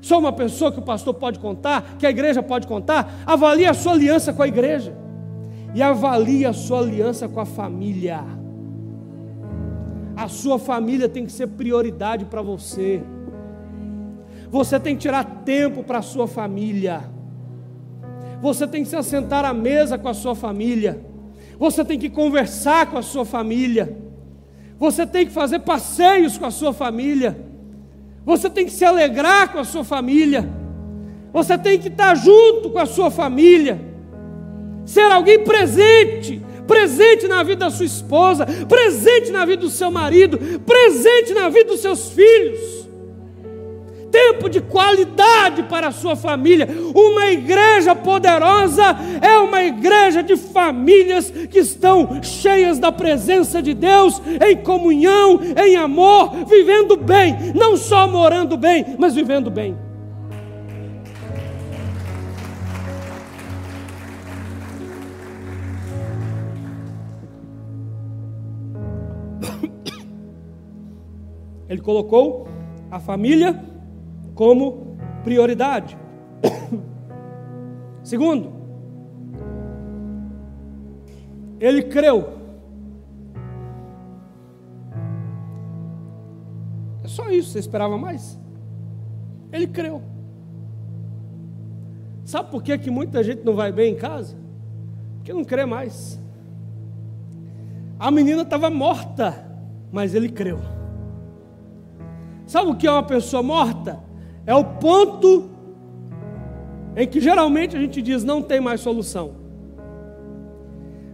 sou 0.00 0.18
uma 0.18 0.32
pessoa 0.32 0.72
que 0.72 0.78
o 0.78 0.82
pastor 0.82 1.12
pode 1.12 1.38
contar, 1.38 1.96
que 1.98 2.06
a 2.06 2.10
igreja 2.10 2.42
pode 2.42 2.66
contar. 2.66 3.22
Avalie 3.26 3.66
a 3.66 3.74
sua 3.74 3.92
aliança 3.92 4.32
com 4.32 4.42
a 4.42 4.48
igreja 4.48 4.96
e 5.74 5.82
avalie 5.82 6.46
a 6.46 6.54
sua 6.54 6.78
aliança 6.78 7.28
com 7.28 7.38
a 7.38 7.44
família. 7.44 8.24
A 10.16 10.26
sua 10.26 10.58
família 10.58 11.06
tem 11.06 11.26
que 11.26 11.32
ser 11.32 11.48
prioridade 11.48 12.24
para 12.24 12.40
você. 12.40 13.02
Você 14.50 14.80
tem 14.80 14.96
que 14.96 15.02
tirar 15.02 15.42
tempo 15.44 15.84
para 15.84 15.98
a 15.98 16.02
sua 16.02 16.26
família. 16.26 17.13
Você 18.44 18.66
tem 18.66 18.82
que 18.82 18.90
se 18.90 18.96
assentar 18.96 19.42
à 19.42 19.54
mesa 19.54 19.96
com 19.96 20.06
a 20.06 20.12
sua 20.12 20.34
família. 20.34 21.00
Você 21.58 21.82
tem 21.82 21.98
que 21.98 22.10
conversar 22.10 22.90
com 22.90 22.98
a 22.98 23.00
sua 23.00 23.24
família. 23.24 23.96
Você 24.78 25.06
tem 25.06 25.24
que 25.24 25.32
fazer 25.32 25.60
passeios 25.60 26.36
com 26.36 26.44
a 26.44 26.50
sua 26.50 26.74
família. 26.74 27.38
Você 28.22 28.50
tem 28.50 28.66
que 28.66 28.70
se 28.70 28.84
alegrar 28.84 29.50
com 29.50 29.58
a 29.60 29.64
sua 29.64 29.82
família. 29.82 30.46
Você 31.32 31.56
tem 31.56 31.78
que 31.78 31.88
estar 31.88 32.14
junto 32.16 32.68
com 32.68 32.78
a 32.78 32.84
sua 32.84 33.10
família. 33.10 33.80
Ser 34.84 35.10
alguém 35.10 35.42
presente, 35.42 36.42
presente 36.66 37.26
na 37.26 37.42
vida 37.42 37.64
da 37.64 37.70
sua 37.70 37.86
esposa, 37.86 38.44
presente 38.68 39.30
na 39.30 39.46
vida 39.46 39.62
do 39.62 39.70
seu 39.70 39.90
marido, 39.90 40.60
presente 40.66 41.32
na 41.32 41.48
vida 41.48 41.70
dos 41.70 41.80
seus 41.80 42.10
filhos 42.10 42.83
tempo 44.14 44.48
de 44.48 44.60
qualidade 44.60 45.64
para 45.64 45.88
a 45.88 45.92
sua 45.92 46.14
família. 46.14 46.68
Uma 46.94 47.32
igreja 47.32 47.96
poderosa 47.96 48.96
é 49.20 49.36
uma 49.38 49.64
igreja 49.64 50.22
de 50.22 50.36
famílias 50.36 51.32
que 51.50 51.58
estão 51.58 52.22
cheias 52.22 52.78
da 52.78 52.92
presença 52.92 53.60
de 53.60 53.74
Deus, 53.74 54.22
em 54.48 54.56
comunhão, 54.58 55.40
em 55.56 55.74
amor, 55.74 56.30
vivendo 56.46 56.96
bem, 56.96 57.34
não 57.56 57.76
só 57.76 58.06
morando 58.06 58.56
bem, 58.56 58.94
mas 59.00 59.16
vivendo 59.16 59.50
bem. 59.50 59.76
Ele 71.68 71.80
colocou 71.80 72.46
a 72.92 73.00
família 73.00 73.73
como 74.34 74.96
prioridade. 75.22 75.96
Segundo, 78.02 78.52
ele 81.60 81.82
creu. 81.84 82.28
É 87.02 87.08
só 87.08 87.30
isso, 87.30 87.50
você 87.50 87.58
esperava 87.58 87.96
mais? 87.96 88.38
Ele 89.52 89.66
creu. 89.66 90.02
Sabe 92.24 92.50
por 92.50 92.62
que, 92.62 92.76
que 92.78 92.90
muita 92.90 93.22
gente 93.22 93.44
não 93.44 93.54
vai 93.54 93.70
bem 93.70 93.92
em 93.92 93.96
casa? 93.96 94.36
Porque 95.16 95.32
não 95.32 95.44
crê 95.44 95.64
mais. 95.64 96.20
A 97.98 98.10
menina 98.10 98.42
estava 98.42 98.68
morta, 98.68 99.46
mas 99.92 100.14
ele 100.14 100.28
creu. 100.28 100.58
Sabe 102.46 102.70
o 102.70 102.74
que 102.74 102.86
é 102.86 102.90
uma 102.90 103.02
pessoa 103.02 103.42
morta? 103.42 104.00
É 104.46 104.54
o 104.54 104.64
ponto 104.64 105.50
em 106.96 107.06
que 107.06 107.20
geralmente 107.20 107.76
a 107.76 107.80
gente 107.80 108.00
diz 108.02 108.22
não 108.22 108.42
tem 108.42 108.60
mais 108.60 108.80
solução. 108.80 109.32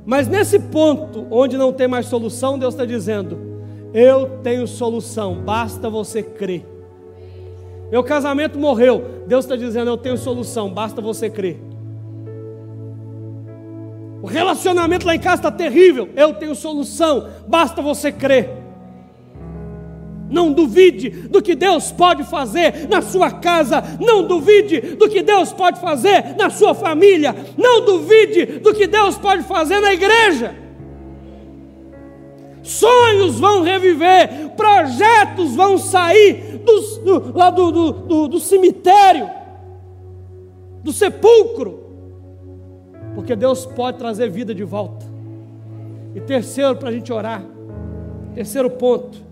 Mas 0.05 0.27
nesse 0.27 0.59
ponto 0.59 1.27
onde 1.31 1.57
não 1.57 1.73
tem 1.73 1.87
mais 1.87 2.07
solução, 2.07 2.59
Deus 2.59 2.75
está 2.75 2.85
dizendo: 2.85 3.39
Eu 3.95 4.39
tenho 4.43 4.67
solução, 4.67 5.37
basta 5.37 5.89
você 5.89 6.23
crer. 6.23 6.67
Meu 7.91 8.03
casamento 8.03 8.59
morreu, 8.59 9.25
Deus 9.27 9.45
está 9.45 9.57
dizendo: 9.57 9.91
Eu 9.91 9.97
tenho 9.97 10.17
solução, 10.17 10.73
basta 10.73 11.01
você 11.01 11.31
crer. 11.31 11.61
O 14.23 14.27
relacionamento 14.27 15.07
lá 15.07 15.15
em 15.15 15.19
casa 15.19 15.37
está 15.37 15.51
terrível, 15.51 16.11
eu 16.15 16.35
tenho 16.35 16.55
solução, 16.55 17.29
basta 17.47 17.81
você 17.81 18.13
crer. 18.13 18.60
Não 20.31 20.53
duvide 20.53 21.11
do 21.11 21.43
que 21.43 21.55
Deus 21.55 21.91
pode 21.91 22.23
fazer 22.25 22.89
na 22.89 23.03
sua 23.03 23.31
casa. 23.31 23.83
Não 24.01 24.27
duvide 24.27 24.81
do 24.97 25.09
que 25.09 25.23
Deus 25.23 25.53
pode 25.53 25.81
fazer 25.81 26.37
na 26.39 26.49
sua 26.49 26.75
família. 26.75 27.35
Não 27.59 27.85
duvide 27.85 28.47
do 28.61 28.73
que 28.73 28.87
Deus 28.87 29.19
pode 29.19 29.43
fazer 29.43 29.81
na 29.81 29.93
igreja. 29.93 30.55
Sonhos 32.63 33.41
vão 33.41 33.63
reviver, 33.63 34.51
projetos 34.51 35.57
vão 35.57 35.79
sair 35.79 36.61
do, 37.05 37.37
lá 37.37 37.51
do, 37.51 37.73
do, 37.73 37.93
do, 37.93 38.29
do 38.29 38.39
cemitério, 38.39 39.29
do 40.85 40.93
sepulcro, 40.93 41.81
porque 43.15 43.35
Deus 43.35 43.67
pode 43.67 43.99
trazer 43.99 44.31
vida 44.31 44.55
de 44.55 44.63
volta. 44.63 45.07
E 46.15 46.21
terceiro, 46.21 46.77
para 46.77 46.91
a 46.91 46.93
gente 46.93 47.13
orar, 47.13 47.43
terceiro 48.35 48.71
ponto, 48.71 49.30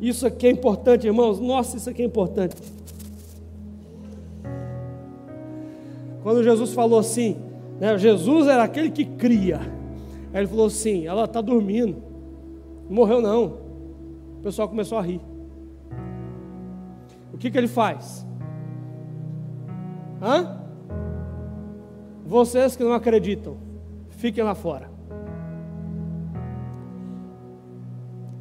isso 0.00 0.26
aqui 0.26 0.46
é 0.46 0.50
importante, 0.50 1.06
irmãos. 1.06 1.38
Nossa, 1.38 1.76
isso 1.76 1.90
aqui 1.90 2.02
é 2.02 2.06
importante. 2.06 2.56
Quando 6.22 6.42
Jesus 6.42 6.72
falou 6.72 6.98
assim, 6.98 7.36
né, 7.78 7.96
Jesus 7.98 8.46
era 8.46 8.62
aquele 8.62 8.90
que 8.90 9.04
cria. 9.04 9.60
Ele 10.32 10.46
falou 10.46 10.66
assim: 10.66 11.06
ela 11.06 11.24
está 11.24 11.40
dormindo, 11.40 12.02
não 12.88 12.96
morreu 12.96 13.20
não. 13.20 13.58
O 14.38 14.42
pessoal 14.42 14.68
começou 14.68 14.96
a 14.96 15.02
rir. 15.02 15.20
O 17.32 17.38
que, 17.38 17.50
que 17.50 17.58
ele 17.58 17.68
faz? 17.68 18.26
Hã? 20.22 20.60
Vocês 22.24 22.76
que 22.76 22.84
não 22.84 22.92
acreditam, 22.92 23.56
fiquem 24.10 24.44
lá 24.44 24.54
fora. 24.54 24.90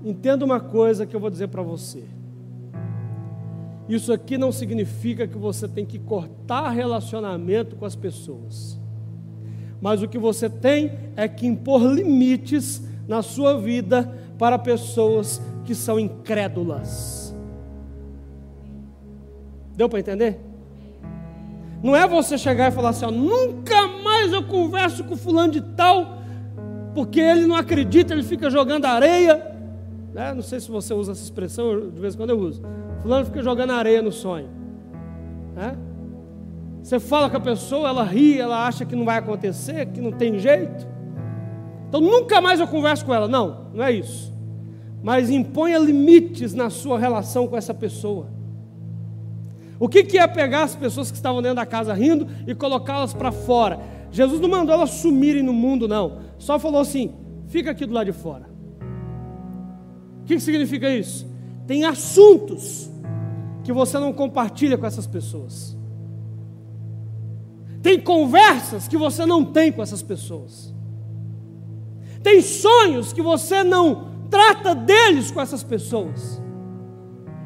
Entenda 0.04 0.46
uma 0.46 0.60
coisa 0.60 1.06
que 1.06 1.16
eu 1.16 1.20
vou 1.20 1.30
dizer 1.30 1.48
para 1.48 1.62
você. 1.62 2.04
Isso 3.88 4.14
aqui 4.14 4.38
não 4.38 4.52
significa 4.52 5.28
que 5.28 5.38
você 5.38 5.68
tem 5.68 5.86
que 5.86 5.98
cortar 5.98 6.70
relacionamento 6.70 7.76
com 7.76 7.86
as 7.86 7.96
pessoas. 7.96 8.80
Mas 9.82 10.04
o 10.04 10.08
que 10.08 10.18
você 10.18 10.50
tem 10.50 10.92
é 11.16 11.28
que 11.28 11.48
impor 11.48 11.82
limites 11.82 12.84
na 13.08 13.22
sua 13.22 13.60
vida 13.60 14.14
para 14.38 14.60
pessoas 14.60 15.42
que 15.66 15.74
são 15.74 16.00
incrédulas. 16.00 17.36
Deu 19.76 19.90
para 19.90 20.00
entender? 20.00 20.40
Não 21.82 21.96
é 21.96 22.08
você 22.08 22.38
chegar 22.38 22.72
e 22.72 22.76
falar 22.76 22.90
assim: 22.90 23.06
ó, 23.06 23.12
nunca 23.12 23.88
mais 24.04 24.32
eu 24.32 24.44
converso 24.44 25.04
com 25.04 25.16
fulano 25.16 25.54
de 25.54 25.62
tal, 25.62 26.20
porque 26.94 27.20
ele 27.20 27.48
não 27.48 27.56
acredita, 27.56 28.14
ele 28.14 28.24
fica 28.24 28.50
jogando 28.50 28.86
areia. 28.86 29.49
Né? 30.20 30.34
Não 30.34 30.42
sei 30.42 30.60
se 30.60 30.70
você 30.70 30.94
usa 30.94 31.14
essa 31.14 31.24
expressão, 31.24 31.90
de 31.92 32.02
vez 32.02 32.14
em 32.14 32.18
quando 32.18 32.32
eu 32.32 32.40
uso. 32.40 32.62
Fulano 33.02 33.26
fica 33.26 33.42
jogando 33.42 33.72
areia 33.72 34.02
no 34.02 34.12
sonho. 34.12 34.50
Né? 35.56 35.78
Você 36.84 37.00
fala 37.00 37.30
com 37.30 37.38
a 37.38 37.40
pessoa, 37.40 37.88
ela 37.88 38.04
ri, 38.04 38.38
ela 38.38 38.68
acha 38.68 38.84
que 38.84 38.98
não 38.98 39.06
vai 39.06 39.18
acontecer, 39.18 39.86
que 39.86 40.02
não 40.02 40.12
tem 40.12 40.38
jeito. 40.38 40.86
Então 41.88 42.02
nunca 42.02 42.42
mais 42.42 42.60
eu 42.60 42.68
converso 42.68 43.06
com 43.06 43.14
ela. 43.14 43.30
Não, 43.30 43.68
não 43.74 43.82
é 43.82 43.94
isso. 43.94 44.34
Mas 45.02 45.30
imponha 45.30 45.80
limites 45.80 46.54
na 46.54 46.70
sua 46.70 47.00
relação 47.00 47.48
com 47.48 47.56
essa 47.56 47.74
pessoa. 47.74 48.28
O 49.80 49.88
que, 49.88 50.04
que 50.04 50.18
é 50.18 50.28
pegar 50.28 50.64
as 50.64 50.76
pessoas 50.76 51.10
que 51.10 51.16
estavam 51.16 51.42
dentro 51.42 51.56
da 51.56 51.66
casa 51.66 51.94
rindo 51.94 52.28
e 52.46 52.54
colocá-las 52.54 53.14
para 53.14 53.32
fora? 53.32 53.80
Jesus 54.12 54.42
não 54.42 54.50
mandou 54.50 54.76
elas 54.76 54.90
sumirem 54.90 55.44
no 55.44 55.54
mundo, 55.54 55.88
não. 55.88 56.18
Só 56.38 56.60
falou 56.60 56.82
assim: 56.82 57.16
fica 57.48 57.72
aqui 57.72 57.86
do 57.86 57.94
lado 57.94 58.08
de 58.08 58.12
fora. 58.12 58.49
Que, 60.30 60.36
que 60.36 60.42
significa 60.42 60.88
isso? 60.88 61.26
Tem 61.66 61.86
assuntos 61.86 62.88
que 63.64 63.74
você 63.74 63.98
não 63.98 64.14
compartilha 64.14 64.78
com 64.78 64.86
essas 64.86 65.08
pessoas. 65.08 65.76
Tem 67.82 68.00
conversas 68.00 68.88
que 68.88 68.96
você 68.96 69.26
não 69.26 69.44
tem 69.44 69.72
com 69.72 69.82
essas 69.82 70.04
pessoas. 70.04 70.72
Tem 72.22 72.44
sonhos 72.44 73.12
que 73.12 73.24
você 73.24 73.64
não 73.64 74.28
trata 74.30 74.76
deles 74.76 75.32
com 75.32 75.42
essas 75.42 75.64
pessoas. 75.64 76.40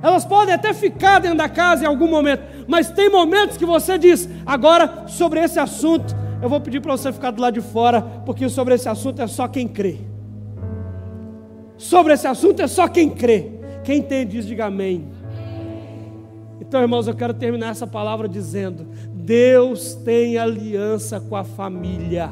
Elas 0.02 0.26
podem 0.26 0.54
até 0.54 0.74
ficar 0.74 1.19
dentro 1.19 1.38
da 1.38 1.48
casa 1.48 1.86
em 1.86 1.88
algum 1.88 2.10
momento, 2.10 2.65
mas 2.67 2.91
tem 2.91 3.10
momentos 3.10 3.56
que 3.56 3.65
você 3.65 3.98
diz: 3.98 4.28
agora 4.46 5.08
sobre 5.08 5.39
esse 5.39 5.58
assunto, 5.58 6.13
eu 6.41 6.50
vou 6.50 6.60
pedir 6.60 6.82
para 6.82 6.98
você 6.98 7.13
ficar 7.13 7.32
do 7.32 7.41
lado 7.41 7.54
de 7.54 7.62
fora, 7.62 8.02
porque 8.02 8.50
sobre 8.50 8.76
esse 8.76 8.89
assunto 8.89 9.22
é 9.22 9.28
só 9.28 9.48
quem 9.48 9.69
crê. 9.69 10.12
Sobre 11.84 12.13
esse 12.13 12.26
assunto 12.26 12.62
é 12.62 12.67
só 12.67 12.88
quem 12.88 13.10
crê. 13.10 13.52
Quem 13.84 14.02
tem 14.02 14.26
diz, 14.26 14.48
diga 14.48 14.67
amém. 14.67 15.06
Então, 16.62 16.82
irmãos, 16.82 17.10
eu 17.10 17.13
quero 17.13 17.34
terminar 17.34 17.72
essa 17.72 17.86
palavra 17.86 18.30
dizendo: 18.30 18.88
Deus 19.10 19.93
tem 19.93 20.38
aliança 20.38 21.19
com 21.19 21.36
a 21.36 21.43
família. 21.43 22.32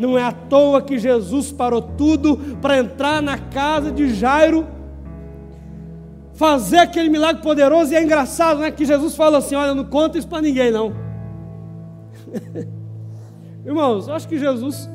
Não 0.00 0.18
é 0.18 0.24
à 0.24 0.32
toa 0.32 0.82
que 0.82 0.98
Jesus 0.98 1.52
parou 1.52 1.80
tudo 1.80 2.56
para 2.60 2.76
entrar 2.76 3.22
na 3.22 3.38
casa 3.38 3.92
de 3.92 4.12
Jairo, 4.12 4.66
fazer 6.34 6.78
aquele 6.78 7.08
milagre 7.08 7.40
poderoso. 7.40 7.92
E 7.92 7.96
é 7.96 8.02
engraçado, 8.02 8.58
né? 8.58 8.72
Que 8.72 8.84
Jesus 8.84 9.14
fala 9.14 9.38
assim: 9.38 9.54
Olha, 9.54 9.76
não 9.76 9.84
conta 9.84 10.18
isso 10.18 10.26
para 10.26 10.42
ninguém, 10.42 10.72
não. 10.72 10.92
Irmãos, 13.64 14.08
eu 14.08 14.14
acho 14.14 14.26
que 14.26 14.40
Jesus, 14.40 14.90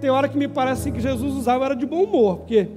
tem 0.00 0.10
hora 0.10 0.28
que 0.28 0.38
me 0.38 0.46
parece 0.46 0.82
assim 0.82 0.92
que 0.92 1.00
Jesus 1.00 1.34
usava 1.34 1.64
era 1.64 1.74
de 1.74 1.84
bom 1.84 2.04
humor, 2.04 2.36
porque 2.36 2.68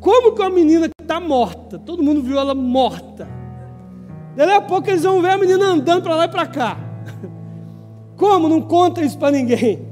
como 0.00 0.32
que 0.34 0.40
uma 0.40 0.50
menina 0.50 0.88
que 0.88 1.02
está 1.02 1.20
morta, 1.20 1.78
todo 1.78 2.02
mundo 2.02 2.22
viu 2.22 2.38
ela 2.38 2.54
morta, 2.54 3.28
Daí 4.46 4.56
a 4.56 4.60
pouco 4.60 4.88
eles 4.88 5.02
vão 5.02 5.20
ver 5.20 5.30
a 5.30 5.38
menina 5.38 5.66
andando 5.66 6.02
para 6.02 6.16
lá 6.16 6.24
e 6.24 6.28
para 6.28 6.46
cá. 6.46 6.78
Como? 8.16 8.48
Não 8.48 8.62
conta 8.62 9.02
isso 9.02 9.18
para 9.18 9.30
ninguém. 9.30 9.86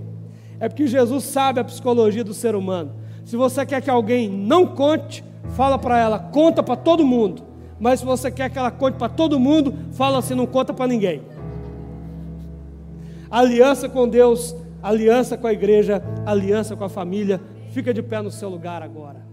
É 0.60 0.68
porque 0.68 0.86
Jesus 0.86 1.24
sabe 1.24 1.60
a 1.60 1.64
psicologia 1.64 2.24
do 2.24 2.32
ser 2.32 2.54
humano. 2.54 2.92
Se 3.24 3.36
você 3.36 3.66
quer 3.66 3.82
que 3.82 3.90
alguém 3.90 4.28
não 4.28 4.66
conte, 4.66 5.24
fala 5.50 5.78
para 5.78 5.98
ela, 5.98 6.18
conta 6.18 6.62
para 6.62 6.76
todo 6.76 7.04
mundo. 7.04 7.42
Mas 7.78 8.00
se 8.00 8.06
você 8.06 8.30
quer 8.30 8.48
que 8.50 8.58
ela 8.58 8.70
conte 8.70 8.96
para 8.96 9.08
todo 9.08 9.38
mundo, 9.38 9.74
fala 9.92 10.18
assim, 10.18 10.34
não 10.34 10.46
conta 10.46 10.72
para 10.72 10.86
ninguém. 10.86 11.22
Aliança 13.30 13.88
com 13.88 14.08
Deus, 14.08 14.56
aliança 14.82 15.36
com 15.36 15.46
a 15.46 15.52
igreja, 15.52 16.02
aliança 16.24 16.74
com 16.74 16.84
a 16.84 16.88
família. 16.88 17.40
Fica 17.70 17.92
de 17.92 18.02
pé 18.02 18.22
no 18.22 18.30
seu 18.30 18.48
lugar 18.48 18.82
agora. 18.82 19.27